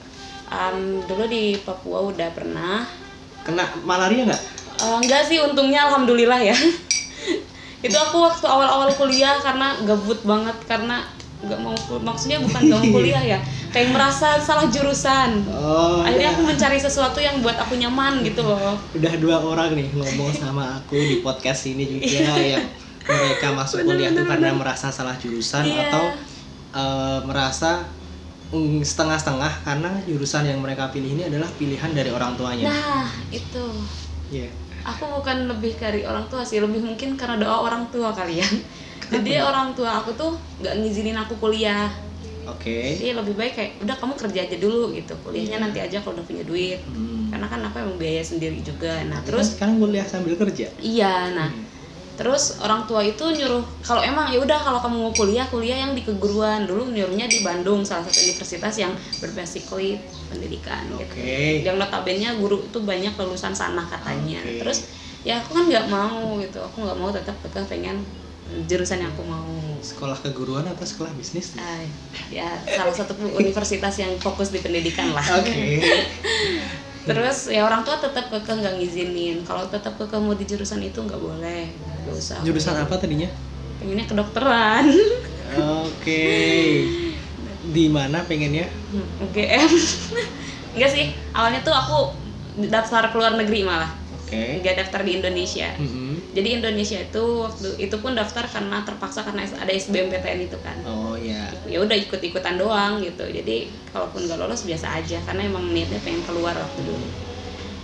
[0.54, 2.84] Em, dulu di Papua udah pernah.
[3.42, 4.42] Kena malaria nggak?
[4.74, 6.56] Eh, enggak sih untungnya alhamdulillah ya
[7.78, 11.04] itu aku waktu awal-awal kuliah karena gabut banget karena
[11.44, 16.34] nggak mau maksudnya bukan nggak mau kuliah ya kayak merasa salah jurusan Oh, akhirnya ya.
[16.34, 20.80] aku mencari sesuatu yang buat aku nyaman gitu loh udah dua orang nih ngomong sama
[20.80, 22.64] aku di podcast ini juga yang
[23.04, 25.92] mereka masuk kuliah tuh karena merasa salah jurusan Iya.
[25.92, 26.04] atau
[26.72, 27.84] eh, merasa
[28.48, 32.72] mm, setengah-setengah karena jurusan yang mereka pilih ini adalah pilihan dari orang tuanya.
[32.72, 33.64] nah itu
[34.32, 34.48] Iya.
[34.84, 38.52] Aku bukan lebih dari orang tua sih lebih mungkin karena doa orang tua kalian
[39.12, 40.32] jadi orang tua aku tuh
[40.64, 41.88] nggak ngizinin aku kuliah.
[42.44, 43.00] Oke.
[43.00, 45.16] jadi lebih baik kayak udah kamu kerja aja dulu gitu.
[45.24, 46.80] Kuliahnya nanti aja kalau udah punya duit.
[46.84, 47.32] Hmm.
[47.32, 49.00] karena kan aku emang biaya sendiri juga.
[49.08, 50.68] Nah Terus terus sekarang kuliah sambil kerja.
[50.80, 51.48] iya nah
[52.14, 55.98] terus orang tua itu nyuruh kalau emang ya udah kalau kamu mau kuliah kuliah yang
[55.98, 59.98] di keguruan dulu nyuruhnya di Bandung salah satu universitas yang berbasically
[60.30, 61.66] pendidikan gitu Oke.
[61.66, 64.62] yang notabene guru itu banyak lulusan sana katanya Oke.
[64.62, 64.78] terus
[65.26, 67.98] ya aku kan nggak mau gitu aku nggak mau tetap tetap pengen
[68.70, 69.50] jurusan yang aku mau
[69.82, 71.56] Sekolah keguruan atau sekolah bisnis?
[71.60, 71.80] Ah,
[72.32, 75.82] ya salah satu universitas yang fokus di pendidikan lah Oke.
[77.04, 80.98] terus ya orang tua tetap kekeh nggak ngizinin kalau tetap kekeh mau di jurusan itu
[80.98, 81.68] nggak boleh
[82.04, 83.28] nggak usah Jurusan apa tadinya?
[83.80, 84.84] pengennya kedokteran
[85.54, 86.26] Oke.
[87.64, 88.66] Di mana pengennya?
[89.22, 89.70] UGM
[90.74, 91.98] enggak sih awalnya tuh aku
[92.66, 94.58] daftar ke luar negeri malah Oke.
[94.58, 96.34] nggak daftar di Indonesia Mm-mm.
[96.34, 101.13] jadi Indonesia itu waktu itu pun daftar karena terpaksa karena ada SBMPTN itu kan Oh
[101.24, 101.44] ya.
[101.64, 103.56] ya udah ikut ikutan doang gitu jadi
[103.88, 107.08] kalaupun nggak lolos biasa aja karena emang niatnya pengen keluar waktu dulu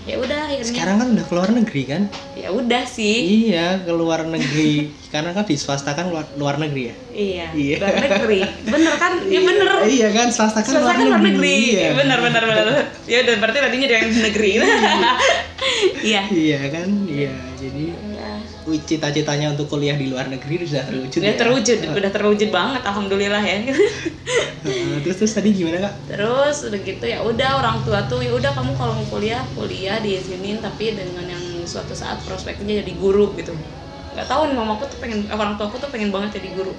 [0.00, 2.02] ya udah akhirnya Sekarang kan udah keluar negeri kan?
[2.32, 4.88] ya udah sih Iya, ke luar negeri.
[5.06, 6.96] Karena kan di swasta kan luar, luar negeri ya.
[7.12, 7.76] iya Iya.
[7.78, 11.56] luar negeri bener kan ya bener Iya kan, swasta kan Swasta kan luar negeri.
[11.76, 11.88] Iya.
[11.94, 12.64] Benar benar benar.
[13.04, 14.50] Ya udah berarti tadinya dari negeri.
[16.00, 16.22] Iya.
[16.26, 17.34] Iya kan, iya.
[17.54, 17.92] Jadi
[18.78, 21.18] cita-citanya untuk kuliah di luar negeri sudah terwujud.
[21.18, 21.38] Udah ya?
[21.40, 23.56] terwujud, udah terwujud banget alhamdulillah ya.
[23.66, 25.94] Heeh, terus terus tadi gimana kak?
[26.14, 29.98] Terus udah gitu ya udah orang tua tuh ya udah kamu kalau mau kuliah kuliah
[29.98, 33.56] diizinin tapi dengan yang suatu saat prospeknya jadi guru gitu.
[34.14, 36.74] Gak tahu nih mamaku tuh pengen eh, orang tuaku tuh pengen banget jadi guru.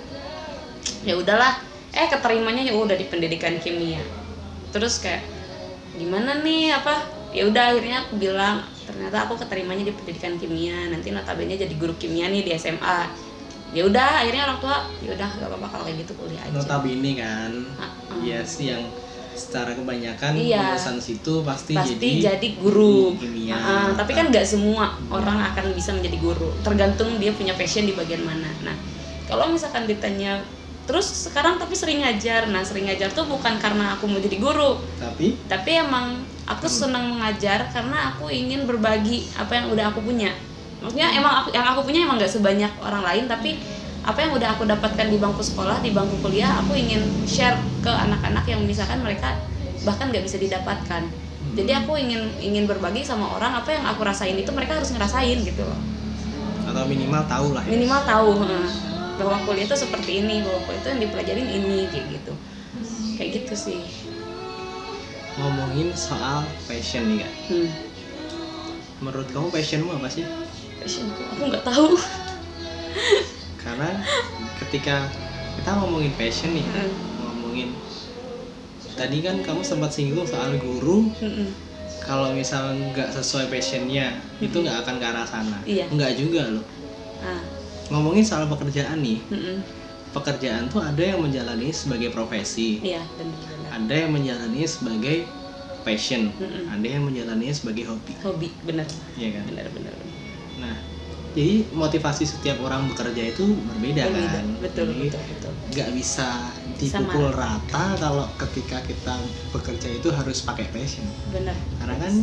[1.02, 1.58] Ya udahlah,
[1.96, 4.02] eh keterimanya ya udah di pendidikan kimia.
[4.72, 5.26] Terus kayak
[5.98, 7.21] gimana nih apa?
[7.32, 10.92] Ya udah akhirnya aku bilang ternyata aku keterimanya di pendidikan kimia.
[10.92, 13.00] Nanti notabene jadi guru kimia nih di SMA.
[13.72, 16.52] Ya udah akhirnya orang tua ya udah gak apa-apa kalau kayak gitu kuliah aja.
[16.52, 17.52] Notabene kan,
[18.20, 18.84] iya sih yang
[19.32, 20.76] secara kebanyakan Iya.
[20.76, 23.16] lulusan situ pasti, pasti jadi, jadi, guru.
[23.16, 23.56] kimia.
[23.56, 26.52] Ah, tapi kan nggak semua orang akan bisa menjadi guru.
[26.68, 28.52] Tergantung dia punya passion di bagian mana.
[28.60, 28.76] Nah,
[29.32, 30.44] kalau misalkan ditanya
[30.84, 32.52] terus sekarang tapi sering ngajar.
[32.52, 37.16] Nah, sering ngajar tuh bukan karena aku mau jadi guru, Tapi tapi emang aku senang
[37.16, 40.36] mengajar karena aku ingin berbagi apa yang udah aku punya.
[40.82, 43.62] Maksudnya emang aku, yang aku punya emang nggak sebanyak orang lain, tapi
[44.02, 47.54] apa yang udah aku dapatkan di bangku sekolah, di bangku kuliah, aku ingin share
[47.86, 49.38] ke anak-anak yang misalkan mereka
[49.86, 51.06] bahkan nggak bisa didapatkan.
[51.52, 55.38] Jadi aku ingin ingin berbagi sama orang apa yang aku rasain itu mereka harus ngerasain
[55.46, 55.78] gitu loh.
[56.62, 57.70] atau minimal tahu lah ya.
[57.76, 58.30] Minimal tahu
[59.20, 62.34] bahwa kuliah itu seperti ini, bahwa kuliah itu yang dipelajarin ini kayak gitu.
[63.20, 63.80] Kayak gitu sih.
[65.42, 67.32] Ngomongin soal passion nih kak.
[67.50, 67.70] Hmm.
[69.02, 70.22] Menurut kamu passionmu apa sih?
[70.78, 71.98] Passionku aku nggak tahu.
[73.64, 73.90] Karena
[74.60, 75.10] ketika
[75.58, 76.94] kita ngomongin passion nih, Hmm.
[77.20, 77.70] ngomongin
[78.92, 81.48] tadi kan kamu sempat singgung soal guru Mm-mm.
[82.00, 85.88] kalau misal nggak sesuai passionnya itu nggak akan ke arah sana Iya.
[85.88, 86.62] nggak juga loh
[87.24, 87.40] Ah,
[87.88, 89.58] ngomongin soal pekerjaan nih mm-mm.
[90.12, 93.70] Pekerjaan tuh ada yang menjalani sebagai profesi Iya, benar-benar.
[93.72, 95.18] ada yang menjalani sebagai
[95.82, 96.70] passion Mm-mm.
[96.70, 98.86] ada yang menjalani sebagai hobi Hobi, benar.
[99.16, 99.96] ya kan Benar-benar.
[100.60, 100.76] nah
[101.32, 104.30] jadi motivasi setiap orang bekerja itu berbeda, Berbeda.
[104.36, 105.52] kan Betul, Jadi, betul, betul.
[105.72, 106.28] nggak bisa
[106.76, 109.16] dipukul rata kalau ketika kita
[109.50, 111.56] bekerja itu harus pakai passion Benar.
[111.80, 112.14] karena kan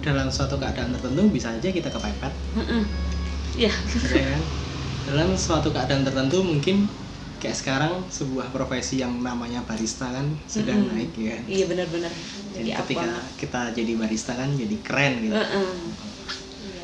[0.00, 2.82] dalam suatu keadaan tertentu bisa aja kita kepepet Mm-mm.
[3.56, 3.72] Iya.
[4.12, 4.42] ya kan
[5.10, 6.86] dalam suatu keadaan tertentu mungkin
[7.40, 10.94] kayak sekarang sebuah profesi yang namanya barista kan sedang Mm-mm.
[10.94, 12.12] naik ya Iya, benar-benar.
[12.52, 13.32] jadi Jadi ketika apa?
[13.40, 15.34] kita jadi barista kan jadi keren gitu.
[15.34, 15.48] Iya,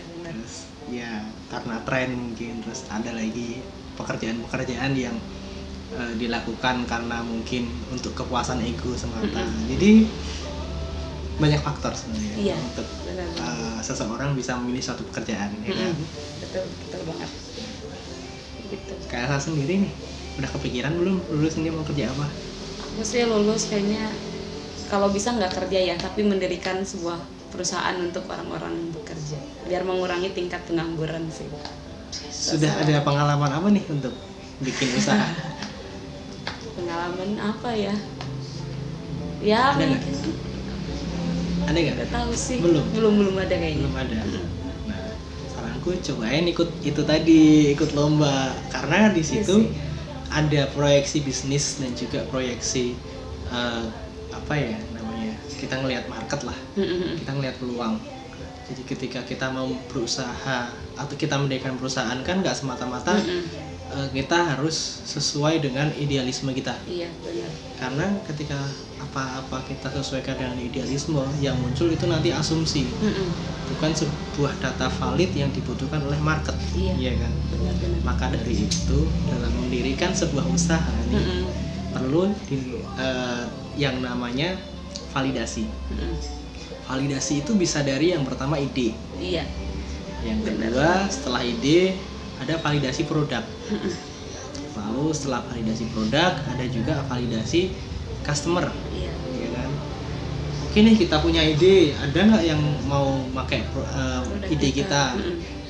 [0.09, 0.33] benar.
[0.33, 0.55] terus
[0.88, 1.11] ya
[1.53, 3.61] karena tren mungkin terus ada lagi
[3.95, 5.16] pekerjaan-pekerjaan yang
[5.92, 10.09] eh, dilakukan karena mungkin untuk kepuasan ego semata jadi
[11.37, 12.57] banyak faktor sebenarnya Iya.
[12.57, 13.29] untuk Benar.
[13.29, 15.92] eh, seseorang bisa memilih suatu pekerjaan ya kan.
[16.40, 17.31] Betul, betul banget.
[18.66, 18.95] Gitu.
[19.07, 19.92] kayak saya sendiri nih
[20.38, 22.27] udah kepikiran belum lulus ini mau kerja apa
[22.92, 24.05] aku sih lulus kayaknya
[24.90, 27.18] kalau bisa nggak kerja ya tapi mendirikan sebuah
[27.53, 31.49] perusahaan untuk orang-orang yang bekerja biar mengurangi tingkat pengangguran sih
[32.33, 34.12] Sudah ada pengalaman apa nih untuk
[34.62, 35.27] bikin usaha?
[36.77, 37.94] pengalaman apa ya
[39.40, 40.14] ya Ada mungkin
[41.66, 41.96] ada nggak?
[42.14, 42.85] tahu sih Belum?
[42.94, 44.16] belum belum ada kayaknya Belum ada.
[44.87, 45.03] Nah,
[45.51, 47.42] saranku cobain ikut itu tadi,
[47.75, 49.66] ikut lomba karena di situ sih.
[50.31, 52.95] Ada proyeksi bisnis dan juga proyeksi
[53.51, 53.85] eh,
[54.33, 55.33] apa ya namanya?
[55.57, 56.59] Kita ngelihat market lah,
[57.17, 57.97] kita ngelihat peluang.
[58.67, 60.59] Jadi ketika kita mau berusaha
[60.99, 63.47] atau kita mendirikan perusahaan kan nggak semata-mata Mm-mm.
[63.88, 66.75] Eh, kita harus sesuai dengan idealisme kita.
[66.87, 68.57] iya benar Karena ketika
[68.96, 73.29] apa-apa kita sesuaikan dengan idealisme yang muncul itu nanti asumsi Mm-mm.
[73.68, 77.12] bukan sebuah data valid yang dibutuhkan oleh market Iya.
[77.18, 81.42] kan benar benar maka dari itu dalam mendirikan sebuah usaha nih Mm-mm.
[81.92, 83.44] perlu di- eh,
[83.77, 84.57] yang namanya
[85.12, 85.68] validasi
[86.87, 89.44] validasi itu bisa dari yang pertama ide iya
[90.22, 90.72] yang Benar.
[90.72, 92.01] kedua setelah ide
[92.42, 93.44] ada validasi produk.
[94.77, 97.72] Lalu setelah validasi produk ada juga validasi
[98.27, 98.68] customer.
[98.92, 99.12] Iya.
[99.40, 99.70] Ya kan?
[100.68, 101.96] Oke nih kita punya ide.
[101.96, 105.16] Ada nggak yang mau pakai Produk ide kita,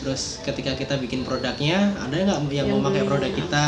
[0.03, 3.39] terus ketika kita bikin produknya ada nggak yang, Yang mau pakai produk ya.
[3.39, 3.67] kita?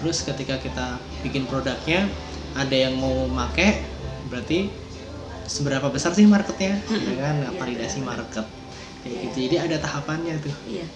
[0.00, 0.86] Terus ketika kita
[1.26, 2.08] bikin produknya
[2.56, 3.82] ada yang mau pakai
[4.30, 4.70] berarti
[5.50, 6.78] seberapa besar sih marketnya?
[6.86, 7.34] Ya kan?
[7.42, 8.22] Iya, validasi benar.
[8.22, 8.46] market.
[9.00, 9.36] Kayak gitu.
[9.50, 10.54] Jadi ada tahapannya tuh.
[10.70, 10.86] Iya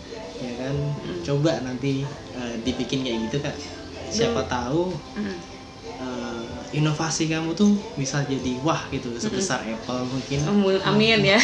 [0.44, 0.74] ya kan?
[1.00, 1.20] Mm.
[1.24, 2.04] coba nanti
[2.36, 3.56] eh, dibikin kayak gitu kak.
[4.04, 5.38] Siapa tahu Mm-mm.
[5.98, 6.44] eh,
[6.78, 10.38] inovasi kamu tuh bisa jadi wah gitu sebesar Apple mungkin.
[10.44, 11.40] Amin, amin ya.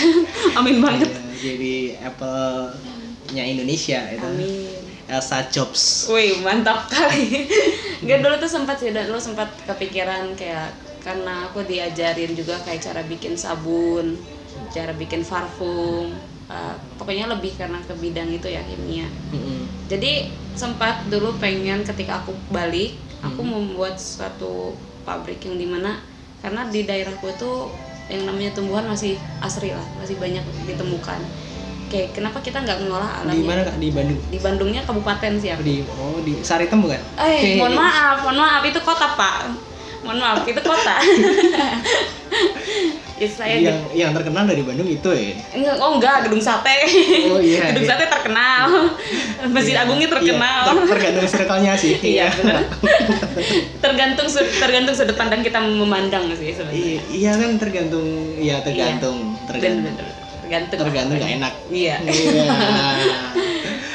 [0.59, 1.09] amin banget.
[1.11, 2.75] Ya, jadi Apple
[3.31, 4.75] nya Indonesia itu amin.
[5.07, 6.07] Elsa Jobs.
[6.11, 7.47] Wih mantap kali.
[8.09, 13.01] Gak dulu tuh sempat sih, dulu sempat kepikiran kayak karena aku diajarin juga kayak cara
[13.05, 14.17] bikin sabun,
[14.73, 16.13] cara bikin parfum.
[16.51, 19.07] Uh, pokoknya lebih karena ke bidang itu ya kimia.
[19.31, 19.65] Mm-mm.
[19.87, 23.51] Jadi sempat dulu pengen ketika aku balik, aku Hmm.
[23.53, 26.03] membuat suatu pabrik yang di mana
[26.41, 27.51] karena di daerahku itu
[28.09, 31.23] yang namanya tumbuhan masih asri lah, masih banyak ditemukan.
[31.87, 33.35] Kayak kenapa kita nggak mengolah alamnya?
[33.35, 35.63] di mana kak di Bandung Di Bandungnya kabupaten sih aku.
[35.63, 39.51] di oh di Saritem bukan Eh, mohon maaf, mohon maaf itu kota pak.
[40.01, 40.97] Mohon maaf itu kota.
[43.21, 46.73] ya saya yang yang terkenal dari Bandung itu ya enggak, oh enggak gedung sate.
[47.29, 47.93] Oh, iya, gedung iya.
[47.93, 48.65] sate terkenal.
[49.55, 50.61] Masjid Iya, Agungnya iya, terkenal.
[50.65, 52.65] ter- tergantung circle-nya sih Iya, benar.
[53.79, 57.01] tergantung tergantung sudut pandang kita memandang sih iya sebenarnya.
[57.11, 58.07] iya kan tergantung
[58.37, 60.09] iya tergantung tergantung Bener, bener.
[60.41, 60.79] Tergantung.
[60.83, 61.97] tergantung nggak enak Iya.
[62.03, 62.45] Iya.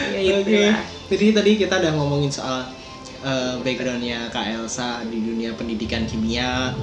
[0.07, 0.59] Ya, itu Oke.
[0.63, 0.77] lah.
[1.05, 2.65] Jadi tadi kita udah ngomongin soal
[3.25, 6.77] eh, backgroundnya Kak Elsa di dunia pendidikan kimia,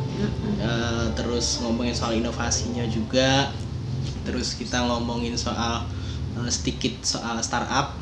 [0.59, 3.55] eh, terus ngomongin soal inovasinya juga,
[4.27, 5.87] terus kita ngomongin soal
[6.35, 7.95] eh, sedikit soal startup,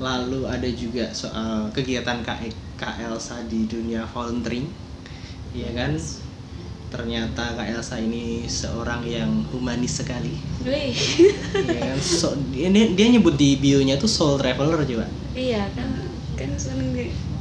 [0.00, 2.40] lalu ada juga soal kegiatan Kak,
[2.80, 4.64] Kak Elsa di dunia volunteering,
[5.52, 5.92] ya kan?
[6.88, 10.30] Ternyata Kak Elsa ini seorang yang humanis sekali.
[10.62, 10.94] Wih.
[11.58, 11.98] Ya kan?
[11.98, 15.06] So, ini dia nyebut di bio-nya tuh soul traveler coba.
[15.34, 15.90] Iya kan
[16.38, 16.94] kan seneng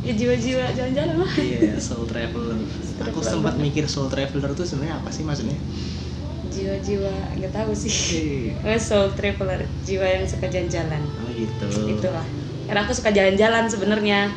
[0.03, 1.33] ya jiwa-jiwa jalan-jalan mah.
[1.39, 2.59] Iya, soul traveler.
[3.07, 5.55] Aku sempat mikir soul traveler tuh sebenarnya apa sih maksudnya?
[6.51, 7.91] Jiwa-jiwa nggak tahu sih.
[8.67, 11.01] Oh, soul traveler, jiwa yang suka jalan-jalan.
[11.23, 11.65] Oh gitu.
[11.87, 12.27] Itulah.
[12.67, 14.27] Karena aku suka jalan-jalan sebenarnya.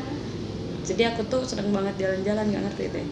[0.86, 3.08] Jadi aku tuh seneng banget jalan-jalan, nggak ngerti deh.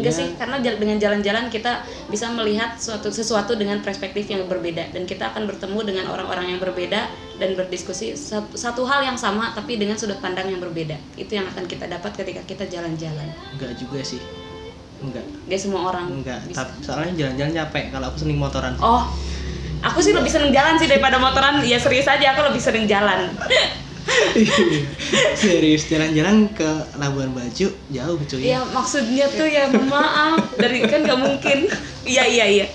[0.00, 0.20] Enggak Iya.
[0.24, 5.28] sih, karena dengan jalan-jalan kita bisa melihat suatu sesuatu dengan perspektif yang berbeda dan kita
[5.30, 10.00] akan bertemu dengan orang-orang yang berbeda dan berdiskusi satu, satu hal yang sama tapi dengan
[10.00, 10.96] sudut pandang yang berbeda.
[11.14, 13.28] Itu yang akan kita dapat ketika kita jalan-jalan.
[13.54, 14.20] Enggak juga sih.
[15.00, 15.24] Enggak.
[15.48, 16.40] Gak semua orang Enggak.
[16.44, 16.64] bisa.
[16.64, 18.72] Tapi soalnya jalan-jalan capek kalau aku sering motoran.
[18.80, 19.08] Oh,
[19.80, 21.60] aku sih lebih sering jalan sih daripada motoran.
[21.64, 23.28] Ya serius aja, aku lebih sering jalan.
[25.34, 28.42] Serius jalan-jalan ke Labuan Bajo jauh cuy.
[28.44, 31.58] Ya maksudnya tuh ya maaf dari kan nggak mungkin.
[32.00, 32.66] Iya iya iya.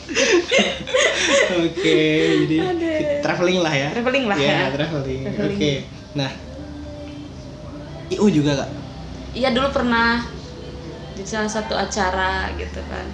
[1.60, 2.02] Oke,
[2.46, 3.22] jadi Aduh.
[3.22, 3.90] traveling lah ya.
[3.94, 4.66] Traveling lah Ya, ya.
[4.74, 5.22] traveling.
[5.26, 5.34] Oke.
[5.34, 5.78] Traveling.
[6.16, 6.32] Nah,
[8.10, 8.70] IU juga kak.
[9.36, 10.24] Iya dulu pernah
[11.16, 13.08] di salah satu acara gitu kan.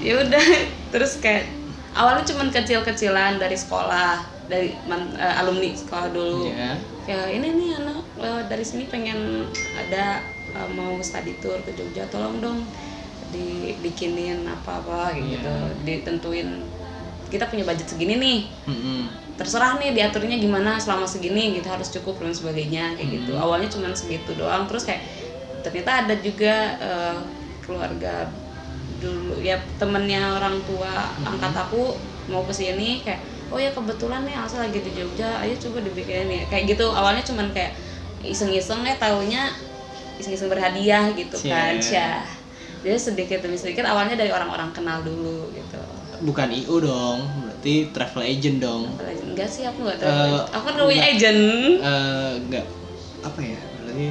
[0.00, 0.44] Ya udah
[0.92, 1.48] terus kayak
[1.96, 6.52] awalnya cuman kecil-kecilan dari sekolah dari man- eh, alumni sekolah dulu.
[6.52, 6.72] Ya.
[7.04, 9.44] Ya ini nih anak eh, dari sini pengen
[9.76, 10.20] ada
[10.52, 12.60] eh, mau study tour ke Jogja tolong dong
[13.28, 15.32] dibikinin apa-apa kayak Iya.
[15.34, 16.48] gitu ditentuin
[17.28, 18.38] kita punya budget segini nih
[18.68, 19.00] Mm-mm.
[19.34, 23.42] terserah nih diaturnya gimana selama segini gitu harus cukup dan sebagainya kayak gitu Hmm.
[23.42, 25.02] awalnya cuman segitu doang terus kayak
[25.64, 27.16] ternyata ada juga eh,
[27.64, 28.30] keluarga
[29.02, 31.82] dulu ya temennya orang tua angkat aku
[32.30, 36.26] mau ke sini kayak oh ya kebetulan nih Elsa lagi di Jogja ayo coba dibikin
[36.26, 36.42] ya.
[36.50, 37.70] Kayak gitu awalnya cuman kayak
[38.20, 39.54] iseng-iseng ya taunya
[40.18, 41.78] iseng-iseng berhadiah gitu kan.
[41.78, 42.26] Syah
[42.84, 45.80] jadi sedikit demi sedikit awalnya dari orang-orang kenal dulu gitu.
[46.20, 48.90] Bukan IO dong berarti travel agent dong.
[49.00, 51.14] Enggak sih aku nggak Eh, tahu aku kan punya enggak.
[51.16, 51.42] agent.
[51.80, 52.66] Eh, enggak.
[53.24, 54.06] Apa ya berarti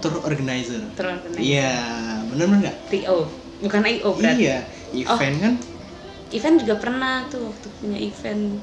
[0.00, 0.80] tour organizer.
[0.96, 1.76] Terus iya
[2.24, 3.18] bener bener nggak TO
[3.60, 4.42] bukan IO berarti.
[4.48, 4.58] Iya
[4.94, 5.54] event kan
[6.30, 8.58] event juga pernah tuh waktu punya event.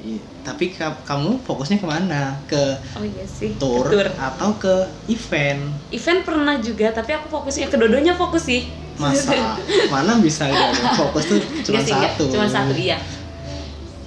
[0.00, 2.32] Iya, tapi ka- kamu fokusnya ke mana?
[2.48, 3.52] Ke oh iya sih.
[3.60, 4.08] Tour, ke tour.
[4.16, 4.74] atau ke
[5.12, 5.60] event?
[5.92, 8.64] Event pernah juga tapi aku fokusnya kedodonya fokus sih.
[8.96, 9.36] Masa?
[9.92, 12.24] Mana bisa gitu fokus tuh cuma satu?
[12.32, 12.96] cuma satu iya.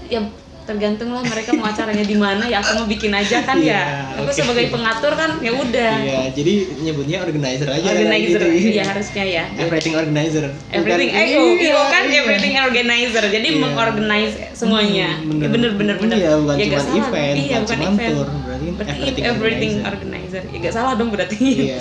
[0.10, 0.22] Ya
[0.64, 3.82] tergantung lah mereka mau acaranya di mana ya aku mau bikin aja kan Iya, ya
[4.16, 4.34] aku oke.
[4.34, 5.94] sebagai pengatur kan ya udah.
[6.00, 8.72] Iya jadi nyebutnya organizer aja organizer gitu.
[8.72, 9.44] iya harusnya ya.
[9.58, 10.44] Everything organizer.
[10.70, 12.20] Everything eh iya, iya kan iya.
[12.22, 13.24] everything organizer.
[13.26, 13.60] Jadi Iya.
[13.60, 15.20] mengorganize semuanya.
[15.20, 16.16] Hmm, Ya, bener bener bener.
[16.16, 18.10] Iya bukan Ya, cuma event iya bukan cuma event.
[18.10, 20.42] tour berarti, berarti everything, everything, organizer.
[20.42, 20.42] organizer.
[20.50, 21.38] Ya gak salah dong berarti.
[21.44, 21.78] Iya.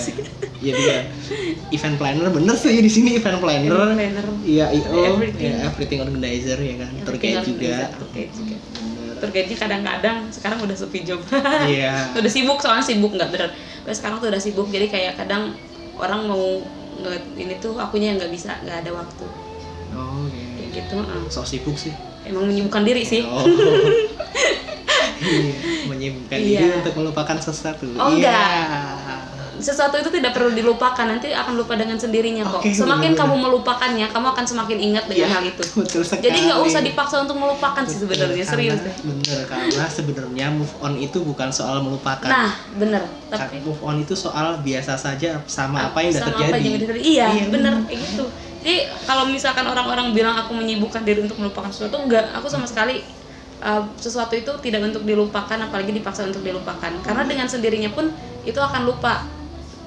[0.63, 0.97] Iya dia
[1.73, 3.71] event planner bener sih di sini event planner.
[4.43, 5.47] Iya io Everything.
[5.49, 6.91] ya, everything organizer ya kan.
[7.13, 7.77] Guide juga.
[8.11, 8.52] guide juga.
[9.29, 11.21] Guide-nya kadang-kadang sekarang udah sepi job
[11.65, 13.51] iya udah sibuk soalnya sibuk nggak bener
[13.83, 15.55] Tapi sekarang tuh udah sibuk jadi kayak kadang
[15.95, 16.59] orang mau
[16.99, 19.25] nge ini tuh akunya yang nggak bisa nggak ada waktu
[19.93, 21.23] oh kayak iya gitu heeh.
[21.29, 21.93] sok sibuk sih
[22.23, 23.43] emang menyibukkan diri sih Oh.
[25.23, 25.55] iya,
[25.87, 26.59] menyibukkan Iya.
[26.59, 27.87] diri untuk melupakan sesuatu.
[27.95, 28.35] Oh, Iya.
[28.35, 28.97] enggak.
[29.63, 31.07] Sesuatu itu tidak perlu dilupakan.
[31.07, 32.61] Nanti akan lupa dengan sendirinya kok.
[32.61, 33.21] Oke, semakin bener-bener.
[33.23, 35.63] kamu melupakannya kamu akan semakin ingat dengan Iya, hal itu.
[35.81, 36.23] Betul sekali.
[36.23, 40.95] jadi nggak usah dipaksa untuk melupakan sih Betul, sebenarnya serius Bener karena sebenarnya move on
[40.97, 42.27] itu bukan soal melupakan.
[42.27, 43.07] nah bener.
[43.29, 46.51] Tapi move on itu soal biasa saja sama apa yang sudah sama terjadi.
[46.51, 47.01] apa yang terjadi.
[47.01, 48.25] iya, Iya, bener kayak gitu.
[48.63, 52.31] Jadi kalau misalkan orang-orang bilang aku menyibukkan diri untuk melupakan sesuatu enggak.
[52.33, 53.03] Aku sama sekali
[53.59, 56.93] uh, sesuatu itu tidak untuk dilupakan apalagi dipaksa untuk dilupakan.
[57.01, 58.11] Karena dengan sendirinya pun
[58.43, 59.23] itu akan lupa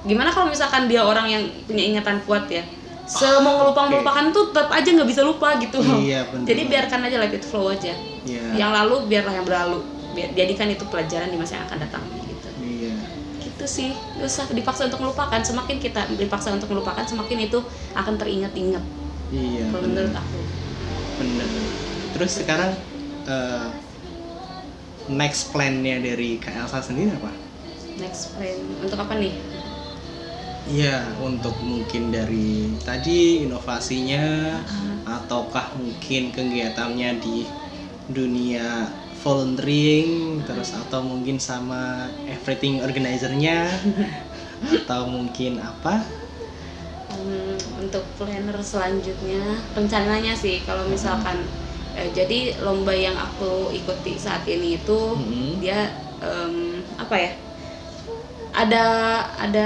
[0.06, 2.62] gimana kalau misalkan dia orang yang punya ingatan kuat ya
[3.06, 3.90] semau ngelupa oke.
[3.92, 6.46] melupakan tuh tetap aja nggak bisa lupa gitu Iya, bener.
[6.46, 8.58] jadi biarkan aja let it flow aja Iya.
[8.58, 9.78] yang lalu biarlah yang berlalu
[10.10, 12.94] Biar, jadikan itu pelajaran di masa yang akan datang gitu Iya.
[13.42, 17.58] gitu sih Nggak usah dipaksa untuk melupakan semakin kita dipaksa untuk melupakan semakin itu
[17.94, 18.82] akan teringat-ingat
[19.30, 19.70] Iya.
[19.70, 20.38] kalau menurut aku
[21.16, 21.48] Bener.
[22.12, 22.70] Terus sekarang
[23.24, 23.66] eh,
[25.06, 27.30] next plan-nya dari Kak Elsa sendiri apa?
[27.96, 29.32] next plan untuk apa nih
[30.66, 34.26] Iya, untuk mungkin dari tadi inovasinya
[34.66, 34.98] Ah.
[35.06, 37.46] ataukah mungkin kegiatannya di
[38.10, 38.90] dunia
[39.22, 43.70] volunteering terus atau mungkin sama everything organizer-nya
[44.82, 46.02] atau mungkin apa?
[47.06, 49.38] Hmm, untuk planner selanjutnya
[49.78, 51.38] rencananya sih kalau misalkan
[51.94, 55.62] eh, jadi lomba yang aku ikuti saat ini itu Mm-mm.
[55.62, 55.86] dia
[56.18, 57.30] em, apa ya
[58.56, 58.84] ada
[59.36, 59.64] ada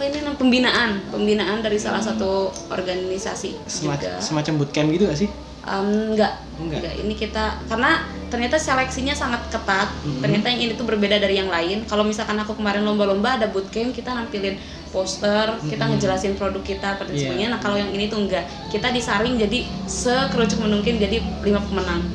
[0.00, 5.20] apa ini namanya pembinaan pembinaan dari salah satu organisasi Semac- juga semacam bootcamp gitu gak
[5.20, 5.28] sih?
[5.60, 6.80] Em, enggak, Enggak.
[6.80, 6.94] enggak.
[7.04, 8.00] Ini kita karena
[8.32, 9.92] ternyata seleksinya sangat ketat.
[10.00, 10.24] Mhm.
[10.24, 11.84] Ternyata yang ini tuh berbeda dari yang lain.
[11.84, 14.56] Kalau misalkan aku kemarin lomba-lomba ada bootcamp, kita nampilin
[14.88, 15.90] poster, kita Mhm.
[15.92, 17.28] ngejelasin produk kita pada Iya.
[17.28, 17.46] semuanya.
[17.52, 18.48] Nah, kalau yang ini tuh enggak.
[18.72, 22.08] Kita disaring jadi sekerucut mungkin jadi lima pemenang.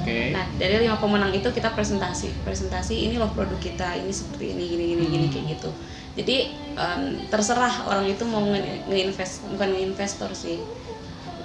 [0.00, 0.32] Oke.
[0.32, 2.32] Nah, dari lima pemenang itu kita presentasi.
[2.48, 5.34] Presentasi ini loh produk kita, ini seperti ini gini gini gini Hmm.
[5.36, 5.70] kayak gitu.
[6.16, 6.36] Jadi
[6.74, 10.56] em, terserah orang itu mau nge- nge-invest bukan nge-investor sih.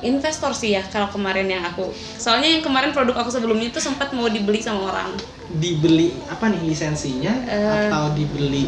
[0.01, 1.91] Investor sih ya kalau kemarin yang aku.
[2.17, 5.13] Soalnya yang kemarin produk aku sebelumnya itu sempat mau dibeli sama orang.
[5.51, 8.65] Dibeli apa nih lisensinya Eh, atau dibeli?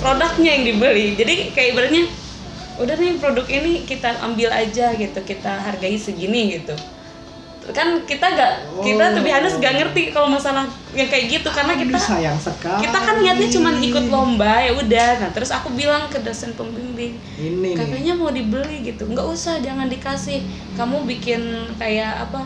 [0.00, 1.18] Produknya yang dibeli.
[1.18, 2.02] Jadi kayak ibaratnya
[2.74, 6.74] udah nih produk ini kita ambil aja gitu, kita hargai segini gitu.
[7.66, 9.14] Kan kita gak kita Oh.
[9.16, 12.82] lebih honest gak ngerti kalau masalah yang kayak gitu karena kita sayang sekali.
[12.82, 17.16] kita kan niatnya cuma ikut lomba ya udah nah terus aku bilang ke dosen pembimbing
[17.34, 20.44] Ini katanya mau dibeli gitu nggak usah jangan dikasih
[20.74, 21.40] kamu bikin
[21.74, 22.44] kayak apa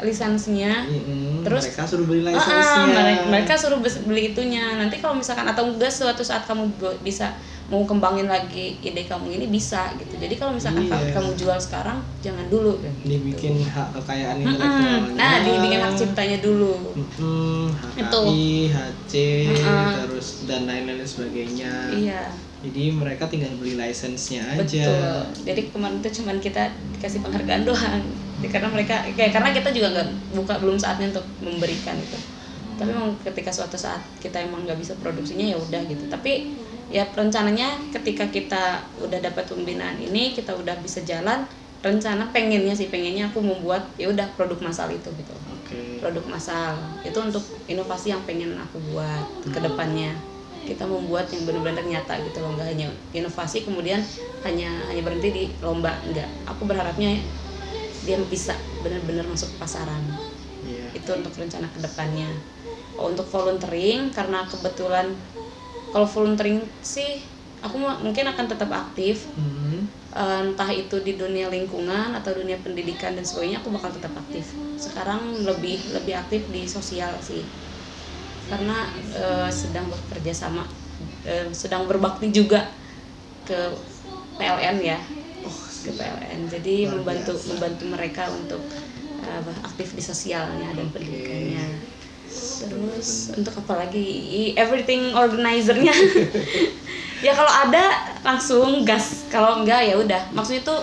[0.00, 2.86] lisensinya Mm-mm, Terus- mereka suruh beli lisensinya.
[2.92, 7.30] mereka, mereka suruh beli itunya nanti kalau misalkan atau enggak suatu saat kamu bisa
[7.72, 10.92] mau kembangin lagi ide kamu ini bisa gitu jadi kalau misalkan Iya.
[10.92, 13.08] ka- kamu jual sekarang jangan dulu gitu.
[13.08, 14.52] dibikin hak kekayaan Mm-mm.
[14.52, 15.16] intelektualnya.
[15.16, 18.20] nah dibikin hak ciptanya dulu Mm-mm, Itu.
[18.20, 19.12] HKI, HC,
[19.48, 19.88] Mm-mm.
[19.96, 21.72] terus dan lain-lain sebagainya.
[21.90, 22.28] iya
[22.62, 24.86] Jadi mereka tinggal beli lisensinya aja.
[24.86, 25.18] Betul.
[25.42, 26.62] Jadi kemarin itu cuman kita
[26.92, 28.04] dikasih penghargaan doang.
[28.44, 32.18] Karena mereka kayak karena kita juga nggak buka belum saatnya untuk memberikan itu.
[32.78, 36.06] Tapi memang ketika suatu saat kita emang nggak bisa produksinya ya udah gitu.
[36.06, 36.54] Tapi
[36.92, 41.48] ya rencananya ketika kita udah dapat pembinaan ini kita udah bisa jalan
[41.82, 45.34] rencana pengennya sih pengennya aku membuat ya udah produk masal itu gitu.
[45.34, 45.98] Oke.
[45.98, 50.14] produk masal itu untuk inovasi yang pengen aku buat ke depannya.
[50.62, 53.98] Kita membuat yang benar-benar nyata gitu loh nggak hanya inovasi kemudian
[54.46, 57.18] hanya hanya berhenti di lomba enggak aku berharapnya
[58.06, 58.54] dia bisa
[58.86, 60.06] benar-benar masuk ke pasaran.
[60.62, 60.94] Iya.
[60.94, 62.30] itu untuk rencana ke depannya
[62.94, 65.10] oh, untuk volunteering karena kebetulan
[65.92, 67.10] kalau volunteering sih
[67.64, 69.16] aku mu- mungkin akan tetap aktif.
[69.38, 69.86] Hmm.
[70.12, 74.46] Entah itu di dunia lingkungan atau dunia pendidikan dan sebagainya aku bakal tetap aktif.
[74.76, 77.48] Sekarang lebih lebih aktif di sosial sih.
[78.50, 80.62] Karena eh, sedang bekerja sama
[81.24, 82.68] eh, sedang berbakti juga
[83.46, 83.58] ke
[84.38, 84.98] PLN ya.
[85.84, 88.62] Ke PLN jadi membantu membantu mereka untuk
[89.22, 91.64] eh, aktif di sosialnya dan pendidikannya
[92.32, 94.06] terus untuk apa lagi
[94.54, 95.92] everything organizernya
[97.26, 97.84] ya kalau ada
[98.22, 100.76] langsung gas kalau enggak ya udah maksudnya itu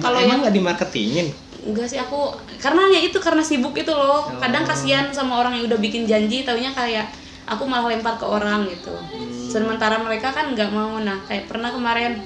[0.00, 1.28] kalau emang nggak dimarketingin?
[1.64, 4.68] enggak sih aku karena ya itu karena sibuk itu loh kadang Oh.
[4.68, 7.06] kasihan sama orang yang udah bikin janji taunya kayak
[7.44, 9.48] aku malah lempar ke orang gitu Hmm.
[9.48, 12.18] sementara mereka kan nggak mau nah kayak pernah kemarin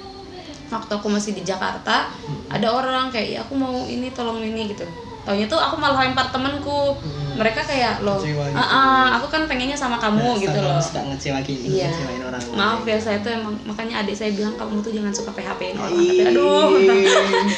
[0.68, 2.48] waktu aku masih di Jakarta Hmm.
[2.48, 4.86] ada orang kayak ya aku mau ini tolong ini gitu
[5.28, 7.36] taunya tuh aku malah lempar temenku Hmm.
[7.36, 8.56] mereka kayak Kecewa gitu.
[8.56, 11.86] "Ah, ah, aku kan pengennya sama kamu gitu Sama loh Suka ngecewain, Iya.
[11.86, 12.42] ngecewain orang.
[12.50, 15.92] Maaf ya saya tuh emang makanya adik saya bilang kamu tuh jangan suka PHP-in orang.
[15.92, 17.06] Tapi aduh, Ih.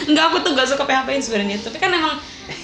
[0.05, 1.57] enggak aku tuh gak suka PHP-in sebenarnya.
[1.61, 2.14] Tapi kan emang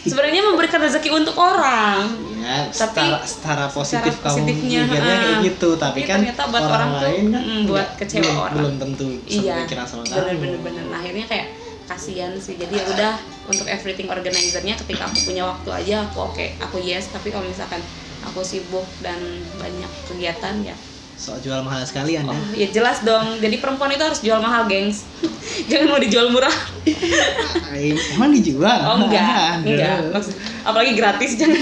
[0.03, 2.05] sebenarnya memberikan rezeki untuk orang.
[2.37, 5.41] Ya, Tapi secara, secara positif secara kamu positifnya, mikirnya kayak ah.
[5.43, 8.37] gitu, tapi Iya, kan ternyata buat orang tuh, lain kan mm, buat nggak- kecewa belum,
[8.37, 8.55] orang.
[8.57, 9.55] belum tentu Iya.
[9.65, 10.17] kamu.
[10.21, 10.83] Bener-bener bener.
[10.87, 11.47] Nah, akhirnya kayak
[11.87, 12.59] kasihan sih.
[12.59, 13.13] Jadi ya udah
[13.47, 17.11] untuk everything organizer-nya ketika aku punya waktu aja aku oke, aku yes.
[17.11, 17.83] Tapi kalau misalkan
[18.27, 19.19] aku sibuk dan
[19.59, 20.77] banyak kegiatan ya
[21.17, 22.37] Soal jual mahal sekali Anda.
[22.37, 23.41] Oh, ya jelas dong.
[23.41, 25.09] Jadi perempuan itu harus jual mahal, gengs.
[25.73, 26.53] Jangan mau dijual murah.
[28.13, 28.79] Emang dijual?
[28.85, 30.13] Oh enggak, enggak.
[30.13, 31.57] Maksud, apalagi gratis jangan.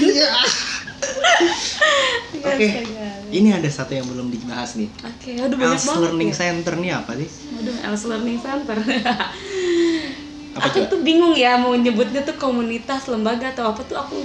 [2.35, 2.67] Oke.
[2.69, 3.07] Astaga.
[3.31, 4.89] Ini ada satu yang belum dibahas nih.
[5.01, 6.01] Oke, aduh banyak banget.
[6.07, 6.35] Learning ya.
[6.35, 7.29] Center nih apa sih?
[7.59, 8.77] Aduh, Els Learning Center.
[10.55, 10.87] Apa aku coba?
[10.87, 14.15] tuh bingung ya mau nyebutnya tuh komunitas, lembaga atau apa tuh aku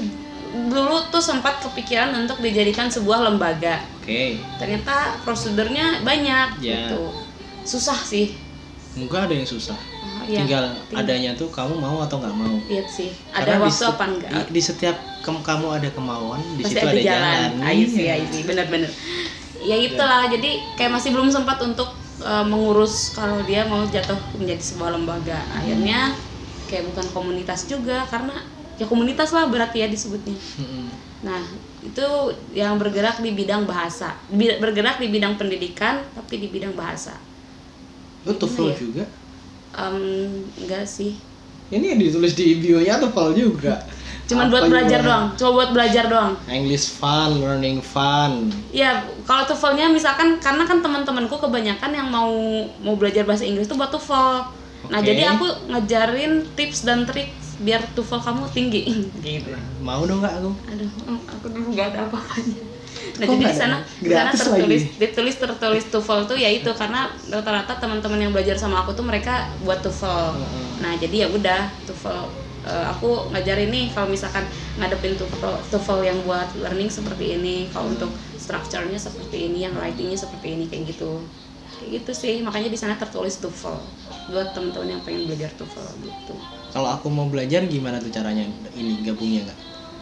[0.50, 3.82] dulu tuh sempat kepikiran untuk dijadikan sebuah lembaga.
[3.98, 4.38] Oke.
[4.58, 6.86] Ternyata prosedurnya banyak Ya.
[6.86, 7.10] gitu.
[7.66, 8.34] Susah sih.
[8.98, 9.78] Enggak ada yang susah.
[9.78, 10.42] Oh, iya.
[10.42, 12.54] Tinggal Ting- adanya tuh kamu mau atau nggak mau.
[12.66, 13.10] Lihat sih.
[13.30, 14.30] Ada Karena di waktu se- apa enggak?
[14.30, 17.38] Di, di setiap kem- kamu ada kemauan, di pasti situ ada, ada, jalan.
[17.54, 17.70] jalan.
[17.70, 18.14] I see, Iya.
[18.18, 18.42] I see.
[18.42, 18.90] bener-bener.
[19.60, 21.86] Ya itulah, jadi kayak masih belum sempat untuk
[22.18, 25.38] uh, mengurus kalau dia mau jatuh menjadi sebuah lembaga.
[25.52, 26.16] Akhirnya
[26.66, 28.34] kayak bukan komunitas juga karena
[28.74, 30.32] ya komunitas lah berarti ya disebutnya.
[30.56, 30.88] Mm-mm.
[31.20, 31.42] Nah
[31.84, 32.06] itu
[32.50, 37.12] yang bergerak di bidang bahasa, bergerak di bidang pendidikan tapi di bidang bahasa.
[38.22, 38.76] Lu TOEFL ya?
[38.76, 39.04] juga?
[39.72, 39.96] Em,
[40.56, 41.14] enggak sih,
[41.70, 43.78] Ini yang ditulis di bio-nya TOEFL juga.
[44.28, 45.08] cuman Apa buat belajar gimana?
[45.08, 46.32] doang, cuma buat belajar doang.
[46.46, 48.50] English fun, learning fun.
[48.70, 52.30] Ya, kalau TOEFL-nya misalkan karena kan teman-temanku kebanyakan yang mau
[52.78, 54.30] mau belajar bahasa Inggris tuh buat TOEFL.
[54.90, 55.06] Nah, Oke.
[55.06, 58.82] jadi aku ngajarin tips dan trik biar TOEFL kamu tinggi.
[59.20, 59.50] gitu.
[59.80, 60.50] Mau dong nggak aku?
[60.68, 60.90] Aduh,
[61.26, 62.58] aku dulu nggak ada apa-apanya.
[63.20, 64.96] Nah, Kok jadi di sana di sana tertulis lagi.
[64.96, 69.52] ditulis tertulis TOEFL tuh ya itu karena rata-rata teman-teman yang belajar sama aku tuh mereka
[69.60, 70.40] buat TOEFL.
[70.80, 72.20] Nah, jadi ya udah TOEFL
[72.64, 74.44] eh, aku ngajarin nih kalau misalkan
[74.80, 80.16] ngadepin TOEFL, TOEFL yang buat learning seperti ini, kalau untuk structure-nya seperti ini, yang writing-nya
[80.16, 81.20] seperti ini kayak gitu.
[81.76, 83.78] Kayak gitu sih, makanya di sana tertulis TOEFL
[84.32, 86.34] buat teman-teman yang pengen belajar TOEFL gitu.
[86.70, 88.44] Kalau aku mau belajar gimana tuh caranya
[88.76, 89.58] ini gabungnya nggak?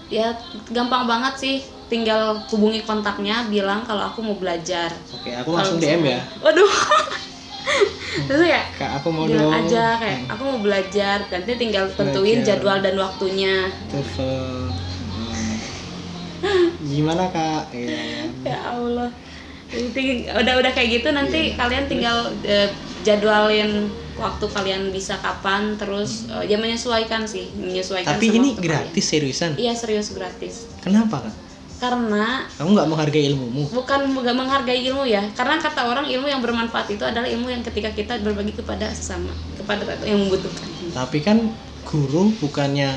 [0.09, 0.33] Ya
[0.73, 1.57] gampang banget sih,
[1.89, 4.93] tinggal hubungi kontaknya, bilang kalau aku mau belajar.
[5.11, 6.21] Oke, aku langsung Kalau DM ya.
[6.39, 6.69] Waduh.
[8.29, 9.57] Terus ya Kak, aku mau bilang dong.
[9.63, 12.57] aja kayak aku mau belajar, nanti tinggal tentuin Belajar.
[12.57, 13.55] jadwal dan waktunya.
[13.87, 14.73] TOEFL.
[15.13, 15.57] Hmm.
[16.93, 17.73] Gimana kak?
[17.73, 18.31] Iya.
[18.43, 19.11] ya Allah
[19.69, 22.73] Jadi, udah udah kayak gitu nanti kalian tinggal eh,
[23.03, 23.85] jadwalin
[24.17, 29.55] waktu kalian bisa kapan terus eh, ya menyesuaikan sih menyesuaikan Tapi ini gratis seriusan.
[29.55, 29.61] kalian.
[29.61, 31.35] iya serius gratis Kenapa kak?
[31.79, 33.63] Karena Kamu nggak menghargai ilmumu?
[33.71, 37.63] bukan nggak menghargai ilmu ya karena kata orang ilmu yang bermanfaat itu adalah ilmu yang
[37.63, 41.39] ketika kita berbagi kepada sesama kepada yang membutuhkan Tapi kan
[41.87, 42.91] guru bukannya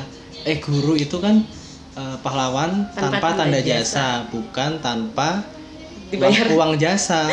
[0.43, 1.45] eh guru itu kan
[1.93, 3.77] eh, pahlawan Tanpa tanpa, tanda tanda jasa.
[3.85, 4.07] jasa.
[4.33, 5.29] bukan tanpa
[6.09, 6.49] Dibayar.
[6.49, 7.29] uang, uang jasa.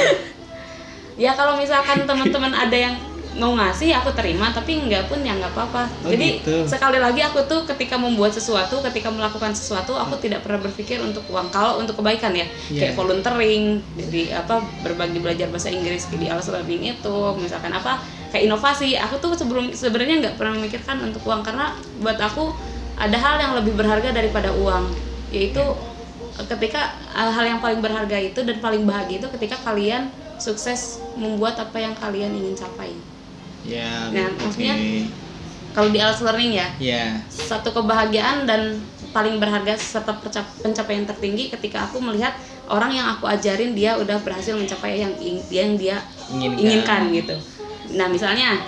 [1.25, 2.95] ya kalau misalkan teman-teman ada yang
[3.37, 5.85] mau ngasih aku terima tapi enggak pun ya nggak apa-apa.
[6.07, 6.65] Oh, jadi gitu.
[6.65, 11.23] sekali lagi aku tuh ketika membuat sesuatu ketika melakukan sesuatu aku tidak pernah berpikir untuk
[11.29, 11.53] uang.
[11.53, 12.91] Kalau untuk kebaikan ya Iya.
[12.91, 18.01] kayak volunteering jadi apa berbagi belajar bahasa Inggris di Alas Learning itu misalkan apa
[18.33, 18.97] kayak inovasi.
[18.97, 22.51] Aku tuh sebelum sebenarnya nggak pernah memikirkan untuk uang karena buat aku
[22.99, 24.91] ada hal yang lebih berharga daripada uang
[25.31, 25.61] yaitu
[26.39, 31.59] ketika uh, hal yang paling berharga itu dan paling bahagia itu ketika kalian sukses membuat
[31.59, 32.95] apa yang kalian ingin capai
[33.69, 34.75] ya Nah, oke maksudnya
[35.77, 38.61] kalau di Alas Learning ya ya satu kebahagiaan dan
[39.15, 40.13] paling berharga serta
[40.65, 42.35] pencapaian tertinggi ketika aku melihat
[42.69, 45.13] orang yang aku ajarin dia udah berhasil mencapai yang
[45.49, 45.97] yang dia
[46.29, 46.61] Inginkan.
[46.61, 47.37] inginkan gitu.
[47.97, 48.61] Nah misalnya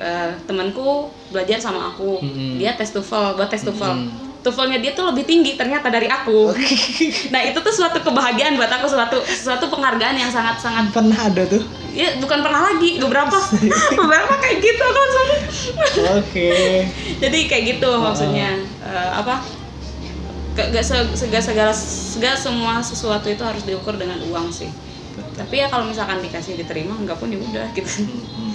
[0.00, 2.56] eh, temanku belajar sama aku, Mm-mm.
[2.56, 3.92] dia tes TOEFL, buat tes TOEFL.
[3.92, 4.31] Mm-mm.
[4.42, 6.50] TOEFL-nya dia tuh lebih tinggi ternyata dari aku.
[7.34, 11.46] nah itu tuh suatu kebahagiaan buat aku, suatu suatu penghargaan yang sangat sangat pernah ada
[11.46, 11.62] tuh?
[11.94, 13.38] Ya bukan pernah lagi beberapa.
[14.02, 15.08] Beberapa kayak gitu kan
[16.18, 16.50] oke.
[17.22, 18.58] Jadi kayak gitu maksudnya.
[18.82, 19.44] Eh, apa?
[20.52, 24.68] Gak, gak se- segala segala segala semua sesuatu itu harus diukur dengan uang sih.
[25.32, 28.04] Tapi ya kalau misalkan dikasih diterima enggak pun ya udah gitu.
[28.04, 28.52] Mm-mm.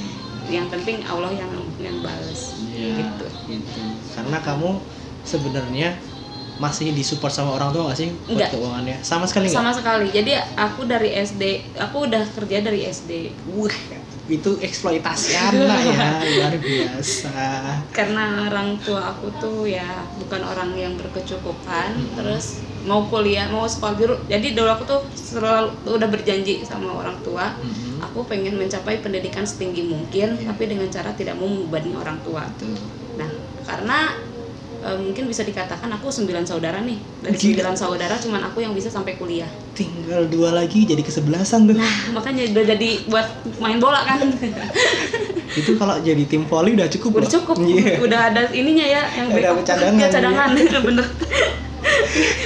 [0.48, 3.26] yang penting Allah yang yang balas Iya, gitu.
[3.52, 3.82] gitu.
[4.16, 4.80] Karena kamu
[5.28, 5.90] sebenarnya
[6.58, 8.98] masih disupport sama orang tua gak sih buat keuangannya?
[9.06, 9.58] Sama sekali nggak?
[9.62, 11.44] sama sekali jadi aku dari SD
[11.78, 13.12] aku udah kerja dari SD
[13.54, 13.70] Wah,
[14.26, 17.38] itu eksploitasi anak ya, luar biasa.
[17.94, 19.86] karena orang tua aku tuh ya
[20.18, 22.16] bukan orang yang berkecukupan Hmm.
[22.18, 27.22] terus mau kuliah mau sekolah dulu jadi dulu aku tuh selalu udah berjanji sama orang
[27.22, 28.02] tua Mhm.
[28.02, 30.50] aku pengen mencapai pendidikan setinggi mungkin Iya.
[30.50, 32.74] tapi dengan cara tidak mau membebani orang tua Tuh.
[33.16, 33.30] nah
[33.62, 34.18] karena
[34.88, 37.44] e, mungkin bisa dikatakan aku sembilan saudara nih dari Gila.
[37.60, 41.76] sembilan saudara cuman aku yang bisa sampai kuliah Tinggal dua lagi jadi kesebelasan tuh.
[41.76, 43.28] nah makanya udah jadi buat
[43.58, 44.24] main bola kan
[45.60, 48.00] itu kalau jadi tim voli udah cukup udah cukup Iya.
[48.00, 49.66] udah ada ininya ya yang Udah backup.
[49.68, 50.48] cadangan, ya cadangan
[50.88, 51.06] bener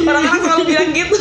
[0.01, 1.17] orang-orang selalu bilang gitu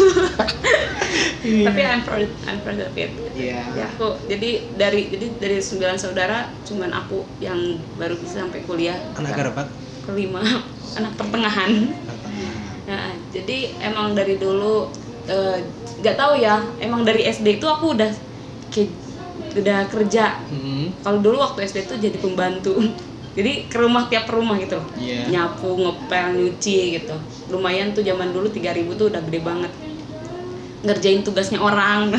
[1.41, 1.67] Iya.
[1.67, 3.65] tapi I'm proud I'm proud of it Iya.
[3.73, 7.59] ya aku jadi dari jadi dari sembilan saudara cuman aku yang
[7.97, 9.63] baru bisa sampai kuliah Anak berapa?
[10.11, 10.43] Kelima
[10.93, 11.71] anak pertengahan
[12.85, 14.91] nah, jadi emang dari dulu
[15.25, 15.59] eh,
[15.97, 18.11] nggak tahu ya emang dari SD itu aku udah
[18.69, 18.91] kayak
[19.53, 21.03] udah kerja Mhm.
[21.03, 22.75] kalau dulu waktu SD itu jadi pembantu
[23.39, 24.79] jadi ke rumah tiap rumah gitu.
[24.97, 25.31] Iya.
[25.31, 27.15] nyapu ngepel nyuci gitu
[27.49, 29.73] lumayan tuh zaman dulu 3000 tuh udah gede banget
[30.83, 32.11] ngerjain tugasnya orang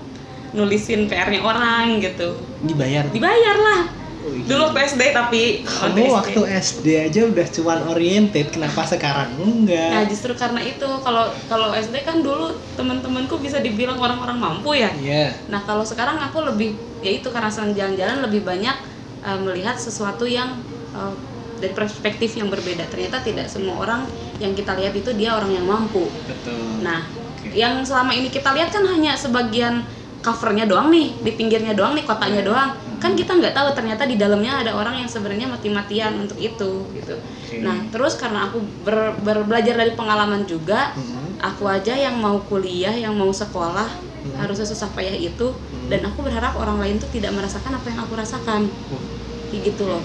[0.56, 3.06] nulisin PR-nya orang gitu Dibayar.
[3.08, 3.82] dibayar lah.
[4.20, 10.12] Dulu waktu SD tapi Kamu waktu SD aja udah cuan oriented, kenapa sekarang Nah enggak?
[10.12, 14.92] justru karena itu kalau kalau SD kan dulu teman-temanku bisa dibilang orang-orang mampu ya.
[14.92, 15.32] Iya.
[15.48, 18.76] Nah kalau sekarang aku lebih ya itu karena sering jalan-jalan lebih banyak
[19.24, 20.60] eh, melihat sesuatu yang
[20.92, 21.12] eh,
[21.60, 22.88] dari perspektif yang berbeda.
[22.92, 24.04] Ternyata tidak semua orang
[24.40, 26.08] yang kita lihat itu dia orang yang mampu.
[26.28, 26.84] Betul.
[26.84, 27.08] Nah
[27.40, 27.56] Oke.
[27.56, 29.84] yang selama ini kita lihat kan hanya sebagian
[30.20, 34.20] covernya doang nih di pinggirnya doang nih kotanya doang kan kita nggak tahu ternyata di
[34.20, 37.16] dalamnya ada orang yang sebenarnya mati-matian untuk itu gitu.
[37.16, 37.64] Oke.
[37.64, 41.40] nah terus karena aku ber- ber- belajar dari pengalaman juga Mhm.
[41.40, 43.88] aku aja yang mau kuliah yang mau sekolah
[44.20, 44.36] Hmm.
[44.36, 45.48] harusnya susah payah itu.
[45.88, 48.68] Dan aku berharap orang lain tuh tidak merasakan apa yang aku rasakan.
[48.68, 49.02] Wah,
[49.48, 50.04] kayak gitu loh.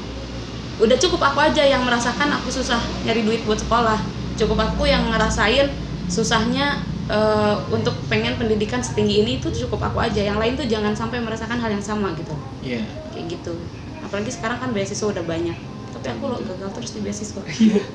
[0.79, 3.99] Udah cukup aku aja yang merasakan aku susah nyari duit buat sekolah.
[4.39, 5.67] Cukup aku yang ngerasain
[6.07, 6.79] susahnya
[7.09, 10.21] eh, untuk pengen pendidikan setinggi ini itu cukup aku aja.
[10.21, 12.33] Yang lain tuh jangan sampai merasakan hal yang sama gitu.
[12.65, 12.83] Iya.
[13.15, 13.53] kayak gitu.
[14.03, 15.57] Apalagi sekarang kan beasiswa udah banyak.
[15.95, 17.41] Tapi aku loh gagal terus di beasiswa.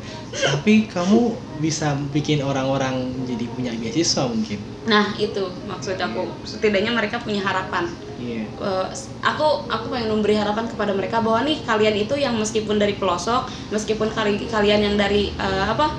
[0.48, 4.58] Tapi kamu bisa bikin orang-orang jadi punya beasiswa mungkin.
[4.88, 6.24] nah itu maksud aku.
[6.48, 7.92] Setidaknya mereka punya harapan.
[8.20, 8.44] Iya.
[8.48, 8.86] Eh,
[9.24, 13.48] aku aku pengen memberi harapan kepada mereka bahwa nih kalian itu yang meskipun dari pelosok
[13.72, 15.96] meskipun kali kalian yang dari eh, apa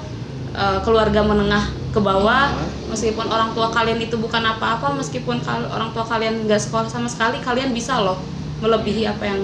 [0.56, 2.56] eh, keluarga menengah ke bawah
[2.88, 7.08] meskipun orang tua kalian itu bukan apa-apa meskipun kal- orang tua kalian nggak sekolah sama
[7.12, 8.20] sekali kalian bisa loh
[8.64, 9.40] melebihi apa yang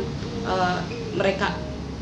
[0.48, 0.80] eh,
[1.16, 1.52] mereka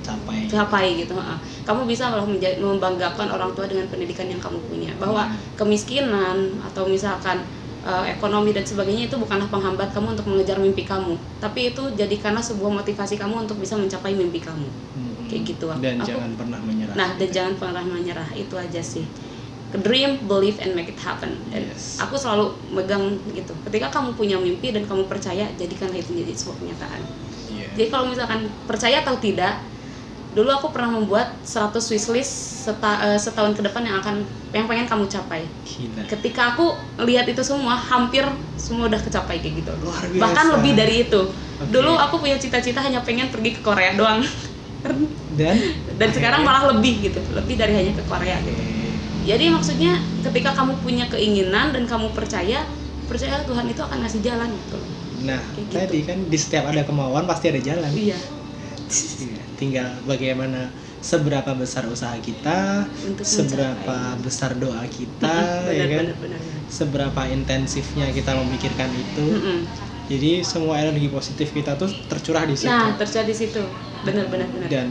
[0.05, 0.45] Capai.
[0.45, 1.33] capai gitu ha.
[1.65, 2.29] kamu bisa loh
[2.61, 5.25] membanggakan orang tua dengan pendidikan yang kamu punya bahwa
[5.57, 7.41] kemiskinan atau misalkan
[7.85, 12.41] eh, ekonomi dan sebagainya itu bukanlah penghambat kamu untuk mengejar mimpi kamu tapi itu jadikanlah
[12.41, 15.29] sebuah motivasi kamu untuk bisa mencapai mimpi kamu Mhm.
[15.29, 16.93] kayak gitu, Dan aku- jangan pernah menyerah.
[16.93, 19.05] nah dan jangan pernah menyerah itu aja sih
[19.75, 21.99] dream believe and make it happen dan Yes.
[21.99, 26.57] aku selalu megang gitu ketika kamu punya mimpi dan kamu percaya jadikanlah itu menjadi sebuah
[26.57, 27.01] kenyataan
[27.45, 27.67] Iya.
[27.75, 29.59] jadi kalau misalkan percaya atau tidak
[30.35, 34.19] dulu aku pernah membuat 100 wishlist seta, eh, setahun ke depan yang akan
[34.51, 35.47] yang pengen kamu capai.
[35.63, 36.03] Gila.
[36.11, 36.75] ketika aku
[37.07, 38.27] lihat itu semua hampir
[38.59, 39.71] semua udah kecapai kayak gitu.
[39.79, 40.19] Luar biasa.
[40.21, 41.21] bahkan lebih dari itu.
[41.55, 41.71] Oke.
[41.71, 44.19] dulu aku punya cita-cita hanya pengen pergi ke Korea doang.
[45.39, 45.55] Dan?
[45.99, 47.19] Dan sekarang malah lebih gitu.
[47.31, 48.61] Lebih dari hanya ke Korea gitu.
[49.25, 52.61] Jadi maksudnya ketika kamu punya keinginan dan kamu percaya
[53.09, 54.77] percaya Tuhan itu akan ngasih jalan gitu.
[55.25, 55.75] Nah, Kayak gitu.
[55.79, 57.89] tadi kan di setiap ada kemauan pasti ada jalan.
[57.95, 58.19] iya.
[58.85, 60.67] Iya, Tinggal bagaimana
[60.99, 64.23] seberapa besar usaha kita, Untuk seberapa mencapai.
[64.25, 66.05] besar doa kita, ya benar, kan?
[66.11, 66.61] benar, benar, benar.
[66.67, 69.25] Seberapa intensifnya kita memikirkan itu.
[70.05, 72.69] Jadi semua energi positif kita tuh tercurah di situ.
[72.69, 73.61] nah terjadi di situ
[74.05, 74.87] benar benar benar Dan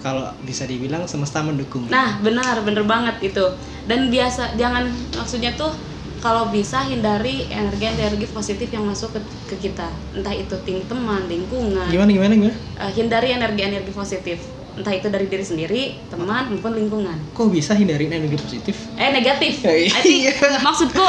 [0.00, 1.84] kalau bisa dibilang semesta mendukung.
[1.92, 3.44] Nah, benar, bener banget itu.
[3.84, 5.68] Dan biasa jangan maksudnya tuh
[6.20, 9.88] kalau bisa hindari energi-energi positif yang masuk ke, ke kita.
[10.12, 11.88] Entah itu ting teman, lingkungan.
[11.88, 12.56] Gimana gimana gimana?
[12.78, 14.38] Eh, hindari energi-energi positif.
[14.70, 17.16] Entah itu dari diri sendiri, teman maupun lingkungan.
[17.32, 18.76] Kok bisa hindarin energi positif?
[18.94, 19.60] Eh negatif.
[19.60, 19.90] Ya, iya.
[19.90, 20.22] I think
[20.60, 21.04] maksudku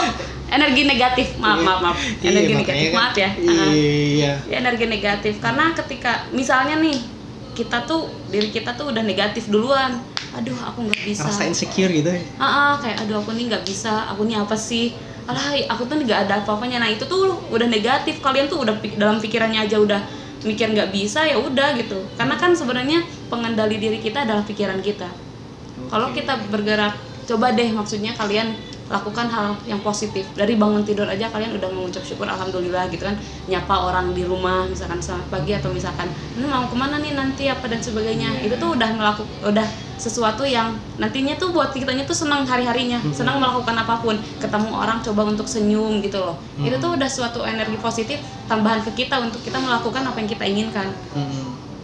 [0.49, 1.28] energi negatif.
[1.38, 1.97] Maaf, maaf, maaf.
[2.22, 2.57] Energi Iya, negatif.
[2.57, 3.30] makanya kan- Maaf ya.
[3.38, 4.34] Iya.
[4.43, 6.97] Ya, energi negatif karena ketika misalnya nih
[7.51, 9.99] kita tuh diri kita tuh udah negatif duluan.
[10.32, 11.27] Aduh, aku nggak bisa.
[11.27, 12.21] Rasa insecure gitu ya.
[12.39, 14.95] ah ah, kayak aduh aku nih nggak bisa aku nih apa sih
[15.27, 18.97] alah aku tuh nggak ada apa-apanya nah itu tuh udah negatif kalian tuh udah pik-
[18.97, 20.01] dalam pikirannya aja udah
[20.41, 25.05] mikir nggak bisa ya udah gitu karena kan sebenarnya pengendali diri kita adalah pikiran kita
[25.93, 26.25] kalau Oke.
[26.25, 26.97] kita bergerak
[27.29, 28.49] coba deh maksudnya kalian
[28.91, 30.27] lakukan hal yang positif.
[30.35, 33.15] Dari bangun tidur aja kalian udah mengucap syukur alhamdulillah gitu kan.
[33.47, 37.47] Nyapa orang di rumah misalkan selamat pagi atau misalkan "Hmm, mau ke mana nih nanti?
[37.47, 38.43] apa dan sebagainya.
[38.43, 42.97] Itu tuh udah melakukan udah sesuatu yang nantinya tuh buat kitanya tuh senang hari harinya
[43.13, 44.13] senang melakukan apa pun.
[44.37, 46.35] Ketemu orang coba untuk senyum gitu loh.
[46.59, 50.43] Itu tuh udah suatu energi positif tambahan ke kita untuk kita melakukan apa yang kita
[50.43, 50.87] inginkan.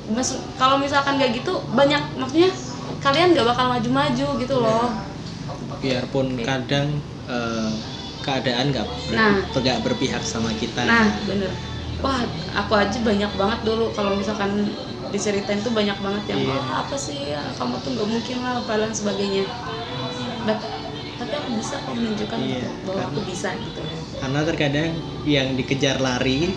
[0.08, 2.48] Mas- kalau misalkan kayak gitu banyak maksudnya
[2.98, 4.88] kalian nggak bakal maju-maju gitu loh
[5.80, 6.88] biarpun kadang
[7.28, 7.72] eh,
[8.22, 9.80] keadaan nggak ber- Nah.
[9.80, 11.52] berpihak sama kita nah bener
[11.98, 12.22] wah
[12.56, 14.68] aku aja banyak banget dulu kalau misalkan
[15.08, 16.52] diceritain tuh banyak banget yang Iya.
[16.54, 19.44] "Wah, apa sih ya, kamu tuh nggak mungkin lah apa dan sebagainya
[20.44, 20.60] But,
[21.18, 23.08] tapi aku bisa kok menunjukkan gitu, bahwa kan.
[23.10, 23.82] aku bisa gitu
[24.18, 24.92] karena terkadang
[25.24, 26.52] yang dikejar lari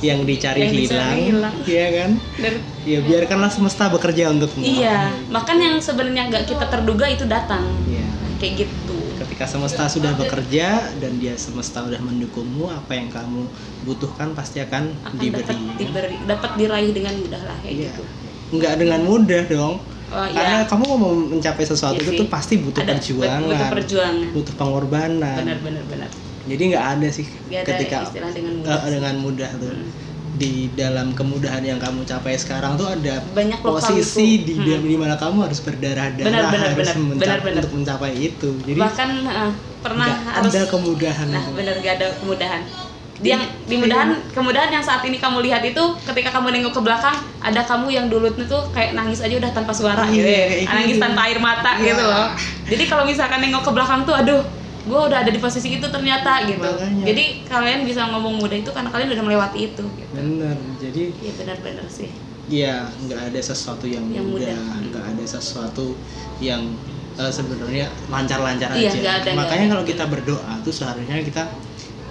[0.00, 1.54] yang dicari Yang hilang hilang.
[1.64, 2.54] iya kan Dan,
[2.84, 7.93] ya biarkanlah semesta bekerja untukmu iya bahkan yang sebenarnya nggak kita terduga itu datang Iya.
[8.36, 8.96] Kayak gitu.
[9.14, 10.66] Ketika semesta sudah bekerja
[10.98, 13.46] dan dia semesta sudah mendukungmu apa yang kamu
[13.82, 15.42] butuhkan pasti akan, akan diberi.
[15.42, 17.90] dapat diberi dapat diraih dengan mudah lah kayak Iya.
[17.90, 18.02] gitu.
[18.54, 19.74] Nggak dengan mudah dong.
[20.14, 23.68] Oh karena iya kamu mau mencapai sesuatu Iya itu tuh pasti butuh Ada, perjuangan butuh
[23.72, 24.26] perjuangan.
[24.30, 25.36] butuh pengorbanan.
[25.40, 26.10] Benar benar benar.
[26.44, 28.90] Jadi nggak ada sih ada ketika istilah dengan mudah eh, sih.
[28.92, 29.72] dengan mudah tuh.
[29.72, 29.88] Hmm.
[30.34, 34.82] Di dalam kemudahan yang kamu capai sekarang tuh ada banyak posisi di Hmm.
[34.82, 36.96] di mana kamu harus berdarah-darah Benar, benar, harus benar.
[37.00, 37.56] menca- Benar, benar.
[37.56, 42.62] untuk mencapai itu jadi bahkan eh, pernah harus ada kemudahan nah benar gak ada kemudahan
[43.22, 47.62] yang dimudahan kemudahan yang saat ini kamu lihat itu ketika kamu nengok ke belakang ada
[47.62, 50.96] kamu yang dulu tuh kayak nangis aja udah tanpa suara gitu Iya, ya kayak nangis
[50.98, 51.86] tanpa air mata Iya.
[51.86, 52.26] gitu loh
[52.66, 54.42] jadi kalau misalkan nengok ke belakang tuh aduh
[54.84, 56.60] gue udah ada di posisi itu ternyata gitu.
[56.60, 57.04] Makanya.
[57.08, 60.12] jadi kalian bisa ngomong mudah itu karena kalian udah melewati itu gitu.
[60.12, 62.10] bener jadi iya benar-benar sih.
[62.44, 64.52] Ya nggak ada sesuatu yang, Yang mudah
[64.92, 65.96] nggak ada sesuatu
[66.44, 66.60] yang
[67.16, 68.98] eh, sebenarnya lancar-lancar Iya, aja.
[69.00, 71.48] nggak ada, makanya kalau kita berdoa tuh seharusnya kita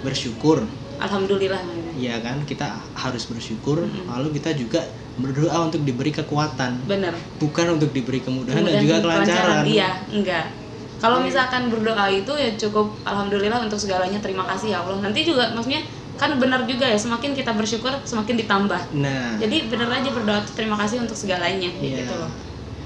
[0.02, 0.66] bersyukur.
[0.98, 1.62] Alhamdulillah
[1.94, 2.42] ya kan?
[2.42, 4.10] Kita harus bersyukur Mm-mm.
[4.10, 4.82] lalu kita juga
[5.14, 6.82] berdoa untuk diberi kekuatan.
[6.90, 7.14] Bener.
[7.38, 9.62] Bukan untuk diberi kemudahan dan Kemudian juga kelancaran.
[9.62, 10.63] Iya enggak
[11.04, 15.04] kalau misalkan berdoa itu ya cukup alhamdulillah untuk segalanya terima kasih ya Allah.
[15.04, 15.84] Nanti juga maksudnya
[16.16, 18.80] kan benar juga ya semakin kita bersyukur semakin ditambah.
[18.96, 19.36] Nah.
[19.36, 22.08] Jadi bener aja berdoa tuh terima kasih untuk segalanya Iya.
[22.08, 22.32] gitu loh.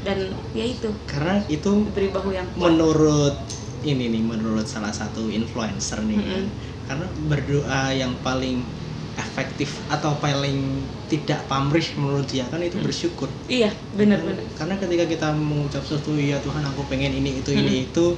[0.03, 0.91] Dan ya itu.
[1.07, 2.75] Karena itu diberi bahu yang kuat.
[2.75, 3.39] menurut
[3.87, 6.45] ini nih menurut salah satu influencer nih Mm-mm.
[6.91, 8.67] karena berdoa yang paling
[9.15, 12.85] efektif atau paling tidak pamrih menurut dia kan itu Mm.
[12.85, 14.21] bersyukur iya bener
[14.55, 18.15] karena ketika kita mengucap sesuatu ya Tuhan aku pengen ini itu ini itu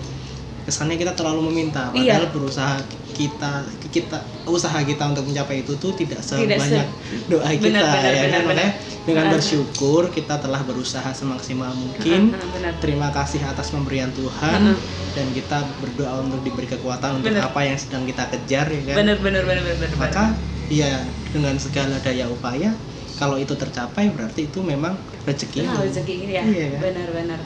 [0.60, 2.18] kesannya kita terlalu meminta Iya.
[2.18, 2.74] padahal berusaha
[3.10, 3.52] kita
[3.88, 6.86] kita usaha kita untuk mencapai itu tuh tidak Tidak se- sebanyak
[7.26, 8.42] doa kita Benar, benar, ya benar, kan?
[8.44, 8.44] benar.
[8.46, 9.34] Makanya dengan Benar.
[9.34, 14.78] bersyukur kita telah berusaha semaksimal mungkin Heeh, benar terima kasih atas pemberian Tuhan Heeh.
[15.10, 17.48] dan kita berdoa untuk diberi kekuatan untuk Benar.
[17.48, 20.36] apa yang sedang kita kejar ya kan bener bener bener bener bener maka
[20.70, 21.02] ya
[21.34, 22.70] dengan segala daya upaya
[23.18, 24.94] kalau itu tercapai berarti itu memang
[25.26, 26.44] rezeki Nah, rezeki ini ya?
[26.46, 26.80] Iya, kan?
[26.88, 27.40] benar benar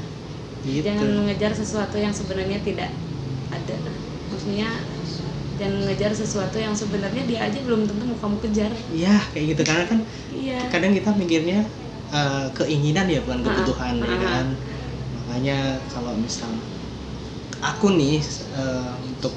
[0.63, 0.85] gitu.
[0.87, 2.91] Jangan mengejar sesuatu yang sebenarnya tidak
[3.51, 3.77] ada.
[4.31, 4.69] Maksudnya
[5.59, 8.71] jangan mengejar sesuatu yang sebenarnya dia aja belum tentu mau kamu kejar.
[8.93, 9.63] Ya kayak gitu.
[9.67, 9.99] Karena kan
[10.37, 10.61] iya.
[10.69, 11.59] kadang kita mikirnya
[12.13, 14.21] eh, keinginan ya bukan Ah, kebutuhan ya ah.
[14.21, 14.47] kan?
[15.25, 15.59] Makanya
[15.91, 16.53] kalau misal
[17.65, 18.21] aku nih
[18.55, 19.33] eh, untuk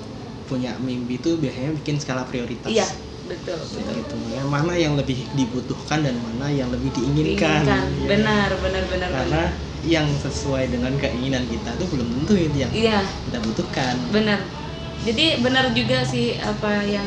[0.48, 2.72] punya mimpi itu biasanya bikin skala prioritas.
[2.72, 3.94] Iya betul betul.
[3.94, 7.84] Gitu yang mana yang lebih dibutuhkan dan mana yang lebih diinginkan, Diinginkan.
[8.04, 8.08] Ya.
[8.08, 9.84] benar benar benar karena benar.
[9.86, 13.00] yang sesuai dengan keinginan kita itu belum tentu itu yang iya.
[13.30, 13.96] kita butuhkan.
[14.10, 14.40] Benar.
[15.06, 17.06] Jadi benar juga sih apa yang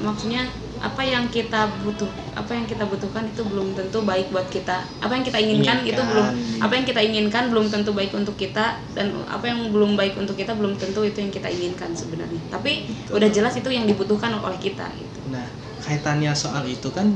[0.00, 0.46] maksudnya
[0.82, 4.82] apa yang kita butuh apa yang kita butuhkan itu belum tentu baik buat kita.
[4.98, 6.58] Apa yang kita inginkan, itu Inginkan, belum iya.
[6.66, 10.34] apa yang kita inginkan belum tentu baik untuk kita dan apa yang belum baik untuk
[10.34, 12.42] kita belum tentu itu yang kita inginkan sebenarnya.
[12.50, 13.14] Tapi Betul.
[13.22, 15.18] udah jelas itu yang dibutuhkan oleh kita gitu.
[15.30, 15.46] Nah,
[15.82, 17.06] kaitannya soal itu kan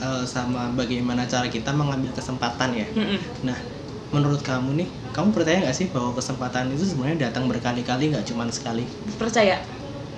[0.00, 2.86] eh, sama bagaimana cara kita mengambil kesempatan ya.
[2.92, 3.18] Mm-mm.
[3.44, 3.58] Nah,
[4.10, 8.46] menurut kamu nih, kamu percaya nggak sih bahwa kesempatan itu sebenarnya datang berkali-kali nggak cuma
[8.50, 8.84] sekali?
[9.14, 9.58] percaya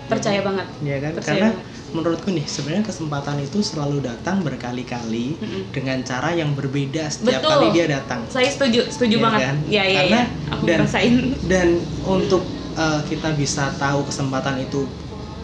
[0.06, 1.12] percaya banget Iya kan?
[1.18, 1.66] Percaya Karena banget.
[1.90, 5.62] menurutku nih, sebenarnya kesempatan itu selalu datang berkali-kali Mm-mm.
[5.74, 7.50] dengan cara yang berbeda setiap Betul.
[7.50, 8.20] kali dia datang.
[8.30, 9.56] saya setuju setuju Iya banget kan?
[9.66, 10.22] ya ya Karena ya
[10.54, 11.68] aku dan- ngerasain Dan
[12.06, 12.42] untuk
[12.76, 14.86] eh, kita bisa tahu kesempatan itu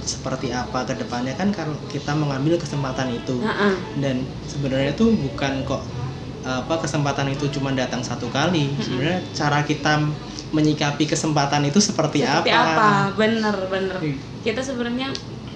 [0.02, 1.32] seperti apa ke depannya.
[1.34, 3.38] Kan kalau kita mengambil kesempatan itu.
[3.42, 3.74] Heeh.
[4.02, 5.82] dan sebenarnya tuh bukan kok
[6.42, 8.74] apa kesempatan itu cuma datang satu kali.
[8.82, 10.02] Sebenarnya cara kita
[10.52, 12.90] menyikapi kesempatan itu seperti, seperti apa, apa?
[13.16, 13.98] Bener bener.
[14.02, 14.16] Iya.
[14.42, 15.06] kita sebenarnya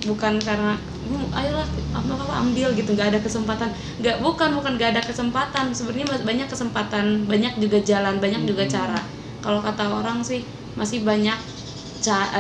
[0.07, 2.95] bukan karena "Hmm, ayolah apa apa ambil gitu.
[2.95, 3.67] Nggak ada kesempatan.
[3.99, 5.75] Nggak bukan bukan nggak ada kesempatan.
[5.75, 7.27] Sebenarnya banyak kesempatan.
[7.27, 8.73] Banyak juga jalan banyak juga Hmm.
[8.79, 9.01] cara.
[9.43, 10.47] Kalau kata orang sih
[10.79, 11.35] masih banyak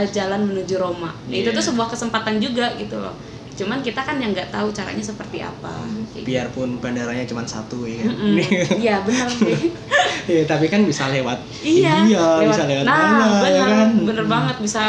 [0.06, 1.10] jalan menuju Roma.
[1.26, 1.56] Itu Iya.
[1.56, 3.14] tuh sebuah kesempatan juga gitu loh.
[3.52, 5.80] Cuman kita kan yang nggak tahu caranya seperti apa.
[6.06, 6.26] Kayak gitu.
[6.26, 8.12] biarpun bandaranya cuma satu ya kan?
[8.84, 9.72] Iya benar sih.
[10.26, 13.88] Ya, tapi kan bisa lewat iya India lewat- bisa lewat nah mana bener ya kan?
[14.02, 14.56] bener banget.
[14.60, 14.82] Bisa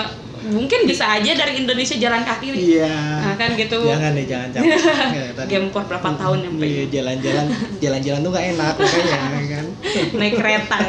[0.49, 2.47] mungkin bisa aja dari Indonesia jalan kaki.
[2.49, 2.95] Nih iya.
[3.19, 3.77] Nah kan gitu.
[3.81, 4.69] Jangan deh jangan capek.
[5.17, 7.45] Ya, tadi- gempor berapa tahun nyampe Iya, jalan-jalan.
[7.77, 9.65] Jalan-jalan tuh gak enak makanya ya kan.
[10.13, 10.77] Naik kereta.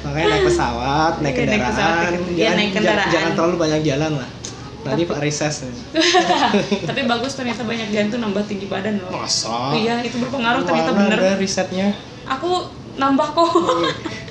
[0.00, 1.68] Makanya naik pesawat naik Iya, naik kendaraan.
[1.68, 3.08] pesawat, iya, jangan, naik kendaraan.
[3.10, 4.28] jangan terlalu banyak jalan lah.
[4.78, 5.54] Tapi- pak reses
[6.80, 9.10] tapi bagus ternyata banyak jalan tuh nambah tinggi badan loh.
[9.12, 9.74] Masa?
[9.74, 11.18] Iya itu berpengaruh ternyata bener.
[11.18, 11.92] ada risetnya
[12.24, 13.50] aku nambah kok.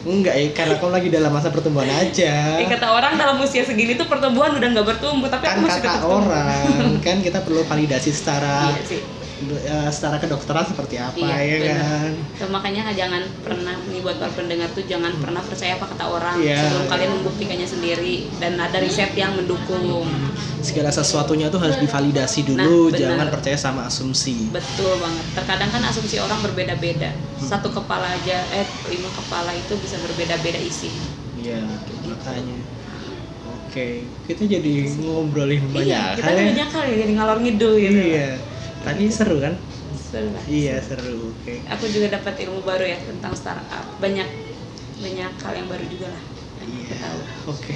[0.07, 2.59] Enggak ya karena kamu lagi dalam masa pertumbuhan aja.
[2.59, 5.81] Eh, kata orang dalam usia segini tuh pertumbuhan udah nggak bertumbuh tapi kan aku masih
[5.83, 11.37] kata orang kan kita perlu validasi secara iya sih eh, secara kedokteran seperti apa Iya,
[11.37, 11.77] ya benar.
[11.77, 12.11] kan?
[12.37, 16.35] Tuh, makanya jangan pernah nih buat para pendengar tuh jangan pernah percaya apa kata orang.
[16.37, 16.57] Iya.
[16.59, 20.09] sebelum kalian membuktikannya sendiri dan ada riset yang mendukung.
[20.57, 24.49] Segala sesuatunya tuh harus divalidasi dulu Nah, jangan percaya sama asumsi.
[24.49, 25.25] Betul banget.
[25.33, 27.13] Terkadang kan asumsi orang berbeda-beda.
[27.37, 27.45] Hmm.
[27.47, 30.89] satu kepala aja eh lima kepala itu bisa berbeda-beda isi.
[31.37, 31.61] Iya
[32.03, 32.57] makanya.
[33.47, 36.45] Oke kita jadi ngobrolin banyak iya kita hal ya.
[36.49, 37.99] banyak kali jadi ngalor ngidul gitu.
[38.17, 38.29] Iya
[38.81, 39.53] tadi seru kan?
[39.93, 41.53] Seru iya seru oke.
[41.67, 43.85] Aku juga dapat ilmu baru ya tentang startup.
[43.97, 44.27] Banyak
[44.97, 46.23] banyak hal yang baru juga lah.
[46.59, 47.09] Iya.
[47.45, 47.75] oke.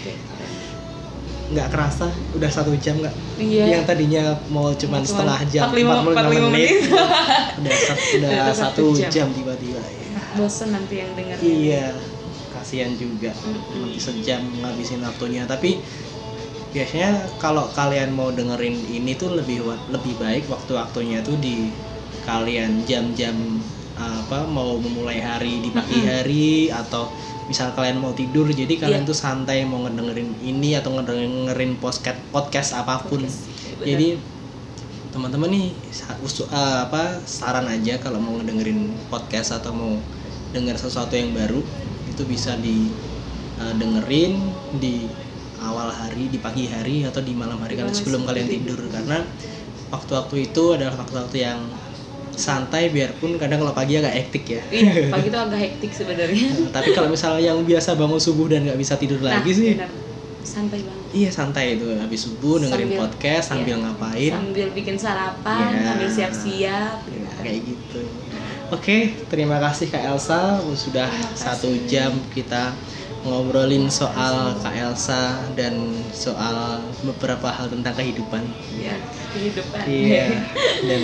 [1.52, 2.08] Nggak kerasa?
[2.32, 3.16] Udah satu jam nggak?
[3.36, 3.66] Iya.
[3.70, 6.70] Yang tadinya mau cuman setengah jam 45 45 menit.
[7.58, 9.28] udah, sat- udah Ternyata satu jam.
[9.30, 10.00] tiba-tiba ya.
[10.32, 11.92] bosen nanti yang dengar iya
[12.52, 13.36] kasihan juga.
[13.76, 15.44] Nanti sejam ngabisin waktunya.
[15.44, 15.84] Tapi
[16.72, 21.68] biasanya kalau kalian mau dengerin ini tuh lebih lebih baik waktu-waktunya tuh di
[22.22, 23.60] kalian jam-jam
[23.94, 27.12] apa mau memulai hari di pagi hari atau
[27.46, 29.10] misal kalian mau tidur jadi kalian Iya.
[29.12, 33.84] tuh santai mau ngedengerin ini atau ngedengerin podcast podcast apa pun Bener.
[33.84, 34.08] jadi
[35.12, 35.68] teman-teman nih
[36.24, 40.00] usu- eh, apa saran aja kalau mau ngedengerin podcast atau mau
[40.50, 41.60] dengar sesuatu yang baru
[42.08, 42.88] itu bisa di
[43.60, 44.40] eh, dengerin
[44.80, 45.06] di
[45.62, 48.82] awal hari di pagi hari atau di malam hari kalian sebelum kalian tidur.
[48.88, 49.22] Karena
[49.90, 51.60] waktu-waktu itu adalah waktu-waktu yang
[52.32, 54.62] santai biarpun kadang kalau pagi agak hektik ya.
[54.68, 56.48] Iya pagi itu agak hektik sebenarnya.
[56.70, 59.76] Tapi kalau misalnya yang biasa bangun subuh dan nggak bisa tidur Nah, lagi sih.
[59.76, 59.92] benar.
[60.42, 61.06] santai banget.
[61.12, 61.86] Iya santai itu.
[61.94, 63.84] Habis subuh dengerin Sambil- podcast sambil iya.
[63.84, 64.32] ngapain.
[64.34, 65.84] Sambil bikin sarapan Iya.
[65.86, 66.98] sambil siap-siap.
[67.06, 68.02] Ya, kayak gitu.
[68.72, 68.98] Oke,
[69.28, 70.58] terima kasih Kak Elsa.
[70.74, 71.06] Sudah
[71.36, 72.72] satu jam kita
[73.22, 75.78] ngobrolin soal Kak Elsa dan
[76.10, 78.42] soal beberapa hal tentang kehidupan.
[78.74, 78.98] ya
[79.32, 80.28] kehidupan Iya.
[80.90, 81.02] Dan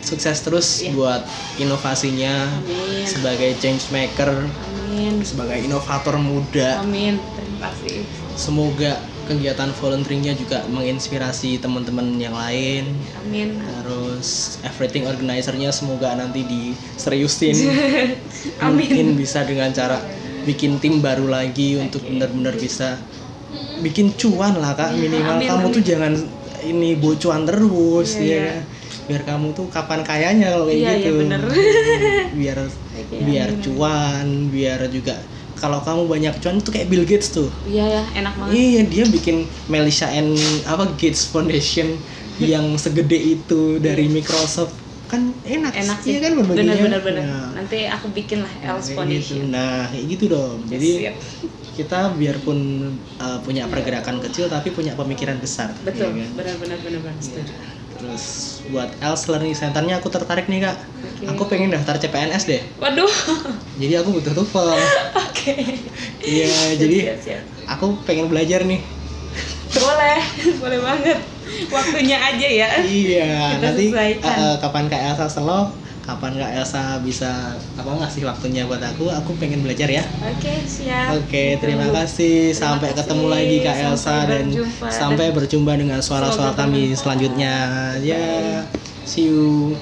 [0.00, 0.94] sukses terus Iya.
[0.94, 1.22] buat
[1.56, 4.46] inovasinya amin sebagai change maker,
[4.86, 6.78] amin sebagai inovator muda.
[6.80, 12.90] amin terima kasih Semoga kegiatan volunteeringnya juga menginspirasi teman-teman yang lain.
[13.22, 17.54] amin Terus everything organizer-nya semoga nanti diseriusin.
[18.58, 18.82] Amin.
[18.82, 20.00] Mungkin bisa dengan cara
[20.42, 22.98] bikin tim baru lagi untuk benar-benar bisa
[23.78, 25.74] bikin cuan lah kak minimal Amin, kamu amin.
[25.74, 26.12] tuh jangan
[26.62, 28.42] ini bocuan terus Iya, ya iya.
[28.48, 28.62] kan?
[29.02, 31.42] biar kamu tuh kapan kayanya kalau kayak Iya, iya, gitu bener.
[32.38, 33.62] biar Iya, biar benar.
[33.62, 35.14] cuan biar juga
[35.54, 38.52] kalau kamu banyak cuan itu kayak Bill Gates tuh Iya ya, enak banget.
[38.52, 39.36] iya dia bikin
[39.66, 40.34] Melissa and
[40.64, 41.98] apa Gates Foundation
[42.42, 44.74] yang segede itu dari Microsoft
[45.12, 46.10] kan enak Enak sih.
[46.10, 47.20] iya kan bener bener bener.
[47.22, 49.36] Nah, Nanti aku bikin lah Else kayak Foundation.
[49.38, 49.52] gitu.
[49.52, 51.16] nah kayak gitu dong jadi Siap.
[51.72, 52.58] kita biarpun
[53.16, 56.30] uh, punya pergerakan kecil tapi punya pemikiran besar Betul, iya kan?
[56.34, 57.16] benar benar benar benar.
[57.18, 57.52] Setuju.
[57.92, 58.24] terus
[58.66, 61.24] buat Else Learning Centernya aku tertarik nih kak Oke.
[61.28, 63.12] aku pengen daftar CPNS deh Waduh.
[63.76, 64.68] jadi aku butuh TOEFL
[65.22, 65.52] Oke.
[66.24, 67.42] iya jadi siap, siap.
[67.68, 68.80] aku pengen belajar nih
[69.72, 70.20] boleh,
[70.58, 71.18] boleh banget.
[71.74, 72.68] Waktunya aja ya.
[72.80, 74.34] iya Kita nanti sesuaikan.
[74.34, 75.64] uh, kapan kak Elsa slow
[76.02, 77.30] kapan kak Elsa bisa
[77.74, 81.14] apa ngasih waktunya buat aku aku pengen belajar ya Oke, siap.
[81.14, 81.98] Oke, terima Tunggu.
[82.00, 82.50] kasih.
[82.50, 82.98] Terima Sampai kasih.
[82.98, 84.86] ketemu lagi Kak Elsa Sampai dan berjumpa.
[84.90, 87.54] sampai berjumpa dengan suara-suara kami selanjutnya.
[88.02, 88.66] Ya,
[89.04, 89.78] see you.